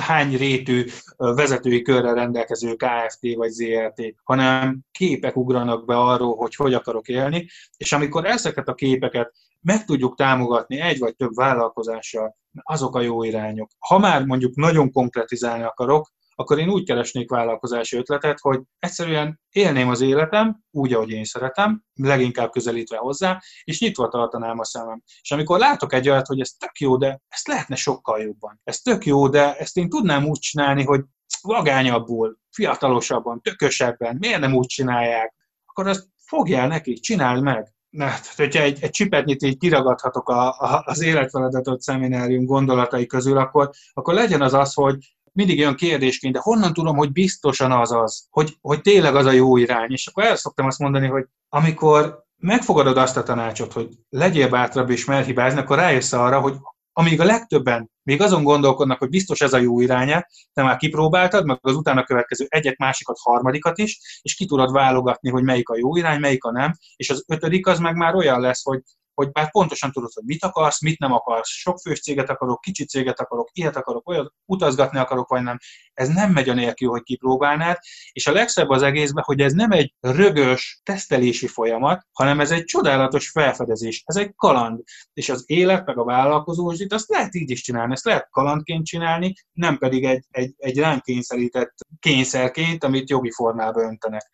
hány 0.00 0.36
rétű 0.36 0.84
vezetői 1.16 1.82
körrel 1.82 2.14
rendelkező 2.14 2.74
KFT 2.74 3.34
vagy 3.34 3.50
ZRT, 3.50 4.02
hanem 4.22 4.80
képek 4.90 5.36
ugranak 5.36 5.86
be 5.86 5.96
arról, 5.96 6.36
hogy 6.36 6.54
hogy 6.54 6.74
akarok 6.74 7.08
élni, 7.08 7.48
és 7.76 7.92
amikor 7.92 8.26
ezeket 8.26 8.68
a 8.68 8.74
képeket 8.74 9.32
meg 9.60 9.84
tudjuk 9.84 10.16
támogatni 10.16 10.80
egy 10.80 10.98
vagy 10.98 11.16
több 11.16 11.34
vállalkozással, 11.34 12.36
azok 12.62 12.96
a 12.96 13.00
jó 13.00 13.22
irányok. 13.22 13.70
Ha 13.78 13.98
már 13.98 14.24
mondjuk 14.24 14.54
nagyon 14.54 14.92
konkretizálni 14.92 15.62
akarok, 15.62 16.08
akkor 16.40 16.58
én 16.58 16.68
úgy 16.68 16.84
keresnék 16.84 17.30
vállalkozási 17.30 17.96
ötletet, 17.96 18.38
hogy 18.40 18.60
egyszerűen 18.78 19.40
élném 19.50 19.88
az 19.88 20.00
életem 20.00 20.60
úgy, 20.70 20.92
ahogy 20.92 21.10
én 21.10 21.24
szeretem, 21.24 21.82
leginkább 21.94 22.50
közelítve 22.50 22.96
hozzá, 22.96 23.40
és 23.64 23.80
nyitva 23.80 24.08
tartanám 24.08 24.58
a 24.58 24.64
szemem. 24.64 25.02
És 25.20 25.30
amikor 25.30 25.58
látok 25.58 25.92
egy 25.92 26.08
olyat, 26.08 26.26
hogy 26.26 26.40
ez 26.40 26.50
tök 26.50 26.78
jó, 26.78 26.96
de 26.96 27.20
ezt 27.28 27.46
lehetne 27.46 27.74
sokkal 27.74 28.20
jobban. 28.20 28.60
Ez 28.64 28.78
tök 28.78 29.06
jó, 29.06 29.28
de 29.28 29.56
ezt 29.56 29.76
én 29.76 29.88
tudnám 29.88 30.26
úgy 30.26 30.38
csinálni, 30.38 30.84
hogy 30.84 31.00
vagányabbul, 31.42 32.38
fiatalosabban, 32.50 33.40
tökösebben, 33.40 34.16
miért 34.18 34.40
nem 34.40 34.54
úgy 34.54 34.66
csinálják, 34.66 35.34
akkor 35.66 35.86
azt 35.86 36.08
fogjál 36.16 36.68
neki, 36.68 36.92
csináld 36.92 37.42
meg. 37.42 37.72
Na, 37.90 38.04
tehát, 38.04 38.34
hogyha 38.36 38.62
egy, 38.62 38.82
egy 38.82 38.90
csipetnyit 38.90 39.42
így 39.42 39.58
kiragadhatok 39.58 40.28
a, 40.28 40.48
a, 40.48 40.82
az 40.86 41.02
életfeladatot 41.02 41.80
szeminárium 41.80 42.44
gondolatai 42.44 43.06
közül, 43.06 43.38
akkor, 43.38 43.70
akkor 43.92 44.14
legyen 44.14 44.42
az 44.42 44.54
az, 44.54 44.74
hogy 44.74 44.96
mindig 45.32 45.58
olyan 45.58 45.74
kérdésként, 45.74 46.34
de 46.34 46.40
honnan 46.42 46.72
tudom, 46.72 46.96
hogy 46.96 47.12
biztosan 47.12 47.72
az 47.72 47.92
az, 47.92 48.26
hogy, 48.30 48.56
hogy 48.60 48.80
tényleg 48.80 49.16
az 49.16 49.26
a 49.26 49.30
jó 49.30 49.56
irány. 49.56 49.92
És 49.92 50.06
akkor 50.06 50.24
el 50.24 50.36
szoktam 50.36 50.66
azt 50.66 50.78
mondani, 50.78 51.06
hogy 51.06 51.26
amikor 51.48 52.26
megfogadod 52.36 52.96
azt 52.96 53.16
a 53.16 53.22
tanácsot, 53.22 53.72
hogy 53.72 53.88
legyél 54.08 54.48
bátrabb 54.48 54.90
és 54.90 55.04
mer 55.04 55.24
hibázni, 55.24 55.58
akkor 55.58 55.76
rájössz 55.76 56.12
arra, 56.12 56.40
hogy 56.40 56.54
amíg 56.92 57.20
a 57.20 57.24
legtöbben 57.24 57.90
még 58.02 58.20
azon 58.20 58.42
gondolkodnak, 58.42 58.98
hogy 58.98 59.08
biztos 59.08 59.40
ez 59.40 59.52
a 59.52 59.58
jó 59.58 59.80
iránya, 59.80 60.26
te 60.52 60.62
már 60.62 60.76
kipróbáltad, 60.76 61.46
meg 61.46 61.58
az 61.60 61.74
utána 61.74 62.04
következő 62.04 62.46
egyet, 62.48 62.78
másikat, 62.78 63.16
harmadikat 63.22 63.78
is, 63.78 64.20
és 64.22 64.34
ki 64.34 64.46
tudod 64.46 64.72
válogatni, 64.72 65.30
hogy 65.30 65.42
melyik 65.42 65.68
a 65.68 65.76
jó 65.76 65.96
irány, 65.96 66.20
melyik 66.20 66.44
a 66.44 66.50
nem, 66.50 66.72
és 66.96 67.10
az 67.10 67.24
ötödik 67.26 67.66
az 67.66 67.78
meg 67.78 67.96
már 67.96 68.14
olyan 68.14 68.40
lesz, 68.40 68.64
hogy 68.64 68.82
hogy 69.18 69.28
már 69.32 69.50
pontosan 69.50 69.92
tudod, 69.92 70.10
hogy 70.14 70.24
mit 70.24 70.44
akarsz, 70.44 70.82
mit 70.82 70.98
nem 70.98 71.12
akarsz, 71.12 71.48
sok 71.48 71.78
fős 71.78 72.00
céget 72.00 72.30
akarok, 72.30 72.60
kicsi 72.60 72.84
céget 72.84 73.20
akarok, 73.20 73.48
ilyet 73.52 73.76
akarok, 73.76 74.08
olyat 74.08 74.32
utazgatni 74.44 74.98
akarok, 74.98 75.28
vagy 75.28 75.42
nem. 75.42 75.58
Ez 75.94 76.08
nem 76.08 76.32
megy 76.32 76.48
a 76.48 76.54
nélkül, 76.54 76.88
hogy 76.88 77.02
kipróbálnád, 77.02 77.76
és 78.12 78.26
a 78.26 78.32
legszebb 78.32 78.68
az 78.68 78.82
egészben, 78.82 79.24
hogy 79.26 79.40
ez 79.40 79.52
nem 79.52 79.70
egy 79.70 79.94
rögös 80.00 80.80
tesztelési 80.84 81.46
folyamat, 81.46 82.06
hanem 82.12 82.40
ez 82.40 82.50
egy 82.50 82.64
csodálatos 82.64 83.30
felfedezés, 83.30 84.02
ez 84.06 84.16
egy 84.16 84.34
kaland. 84.36 84.82
És 85.12 85.28
az 85.28 85.42
élet, 85.46 85.86
meg 85.86 85.98
a 85.98 86.04
vállalkozósdit, 86.04 86.92
azt 86.92 87.08
lehet 87.08 87.34
így 87.34 87.50
is 87.50 87.62
csinálni, 87.62 87.92
ezt 87.92 88.04
lehet 88.04 88.28
kalandként 88.30 88.86
csinálni, 88.86 89.34
nem 89.52 89.78
pedig 89.78 90.04
egy, 90.04 90.24
egy, 90.30 90.54
egy 90.56 90.78
ránk 90.78 91.02
kényszerített 91.02 91.74
kényszerként, 92.00 92.84
amit 92.84 93.10
jogi 93.10 93.30
formába 93.30 93.80
öntenek. 93.80 94.30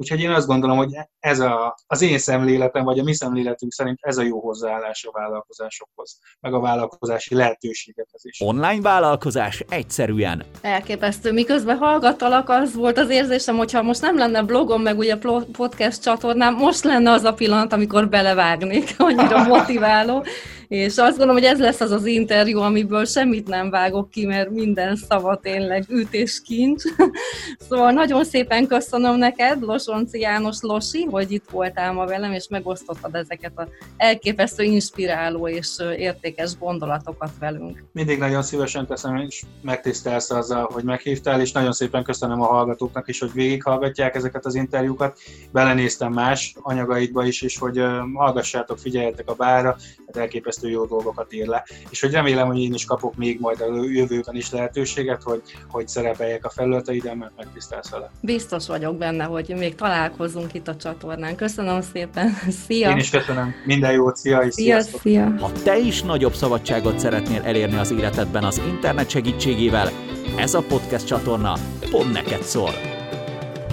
Úgyhogy 0.00 0.20
én 0.20 0.30
azt 0.30 0.46
gondolom, 0.46 0.76
hogy 0.76 0.96
ez 1.18 1.40
a, 1.40 1.76
az 1.86 2.02
én 2.02 2.18
szemléletem, 2.18 2.84
vagy 2.84 2.98
a 2.98 3.02
mi 3.02 3.14
szemléletünk 3.14 3.72
szerint 3.72 3.98
ez 4.00 4.18
a 4.18 4.22
jó 4.22 4.40
hozzáállás 4.40 5.04
a 5.04 5.18
vállalkozásokhoz, 5.18 6.18
meg 6.40 6.54
a 6.54 6.60
vállalkozási 6.60 7.34
lehetőségekhez 7.34 8.24
is. 8.24 8.40
Online 8.40 8.80
vállalkozás 8.80 9.64
egyszerűen. 9.68 10.44
Elképesztő. 10.60 11.32
Miközben 11.32 11.76
hallgattalak, 11.76 12.48
az 12.48 12.74
volt 12.74 12.98
az 12.98 13.10
érzésem, 13.10 13.56
hogyha 13.56 13.82
most 13.82 14.00
nem 14.00 14.16
lenne 14.16 14.42
blogom, 14.42 14.82
meg 14.82 14.98
ugye 14.98 15.16
podcast 15.52 16.02
csatornám, 16.02 16.54
most 16.54 16.84
lenne 16.84 17.10
az 17.10 17.24
a 17.24 17.34
pillanat, 17.34 17.72
amikor 17.72 18.08
belevágnék, 18.08 18.94
annyira 18.98 19.42
motiváló. 19.54 20.24
És 20.68 20.96
azt 20.96 21.16
gondolom, 21.16 21.34
hogy 21.34 21.44
ez 21.44 21.58
lesz 21.58 21.80
az 21.80 21.90
az 21.90 22.06
interjú, 22.06 22.60
amiből 22.60 23.04
semmit 23.04 23.48
nem 23.48 23.70
vágok 23.70 24.10
ki, 24.10 24.26
mert 24.26 24.50
minden 24.50 24.96
szava 24.96 25.36
tényleg 25.36 25.84
üt 25.88 26.14
és 26.14 26.40
kincs. 26.42 26.82
szóval 27.68 27.92
nagyon 27.92 28.24
szépen 28.24 28.66
köszönöm 28.66 29.16
neked, 29.16 29.64
Losonci 29.88 30.20
János 30.20 30.58
Losi, 30.60 31.04
hogy 31.10 31.32
itt 31.32 31.50
voltál 31.50 31.92
ma 31.92 32.06
velem, 32.06 32.32
és 32.32 32.48
megosztottad 32.48 33.14
ezeket 33.14 33.58
a 33.58 33.68
elképesztő, 33.96 34.62
inspiráló 34.62 35.48
és 35.48 35.76
értékes 35.96 36.58
gondolatokat 36.58 37.30
velünk. 37.38 37.84
Mindig 37.92 38.18
nagyon 38.18 38.42
szívesen 38.42 38.86
teszem, 38.86 39.16
és 39.16 39.42
megtisztelsz 39.62 40.30
azzal, 40.30 40.70
hogy 40.72 40.84
meghívtál, 40.84 41.40
és 41.40 41.52
nagyon 41.52 41.72
szépen 41.72 42.04
köszönöm 42.04 42.40
a 42.40 42.46
hallgatóknak 42.46 43.08
is, 43.08 43.18
hogy 43.18 43.32
végighallgatják 43.32 44.14
ezeket 44.14 44.46
az 44.46 44.54
interjúkat. 44.54 45.18
Belenéztem 45.52 46.12
más 46.12 46.54
anyagaidba 46.60 47.24
is, 47.24 47.42
és 47.42 47.58
hogy 47.58 47.82
hallgassátok, 48.14 48.78
figyeljetek 48.78 49.30
a 49.30 49.34
bára, 49.34 49.68
hát 49.68 50.16
elképesztő 50.16 50.20
elképesztő 50.20 50.68
jó 50.68 50.84
dolgokat 50.84 51.32
ír 51.32 51.46
le, 51.46 51.64
és 51.90 52.00
hogy 52.00 52.10
remélem, 52.10 52.46
hogy 52.46 52.58
én 52.58 52.74
is 52.74 52.84
kapok 52.84 53.16
még 53.16 53.40
majd 53.40 53.60
a 53.60 53.82
jövőben 53.84 54.34
is 54.34 54.50
lehetőséget, 54.50 55.22
hogy, 55.22 55.42
hogy 55.68 55.88
szerepeljek 55.88 56.44
a 56.44 56.50
felületeiden, 56.50 57.16
mert 57.16 57.32
megtisztelsz 57.36 57.90
vele. 57.90 58.10
Biztos 58.20 58.66
vagyok 58.66 58.96
benne, 58.96 59.24
hogy 59.24 59.54
még 59.58 59.74
találkozunk 59.78 60.54
itt 60.54 60.68
a 60.68 60.76
csatornán. 60.76 61.36
Köszönöm 61.36 61.80
szépen, 61.80 62.34
szia! 62.66 62.90
Én 62.90 62.96
is 62.96 63.10
köszönöm, 63.10 63.54
minden 63.64 63.92
jót, 63.92 64.16
szia 64.16 64.38
és 64.38 64.54
szia, 64.54 64.80
szia! 64.80 65.34
Ha 65.40 65.52
te 65.52 65.78
is 65.78 66.02
nagyobb 66.02 66.34
szabadságot 66.34 66.98
szeretnél 66.98 67.42
elérni 67.42 67.76
az 67.76 67.90
életedben 67.90 68.44
az 68.44 68.60
internet 68.68 69.10
segítségével, 69.10 69.90
ez 70.36 70.54
a 70.54 70.62
podcast 70.68 71.06
csatorna 71.06 71.52
pont 71.90 72.12
neked 72.12 72.42
szól. 72.42 72.70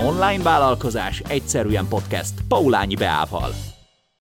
Online 0.01 0.43
vállalkozás 0.43 1.21
egyszerűen 1.27 1.87
podcast 1.87 2.33
Paulányi 2.47 2.95
Beával. 2.95 3.74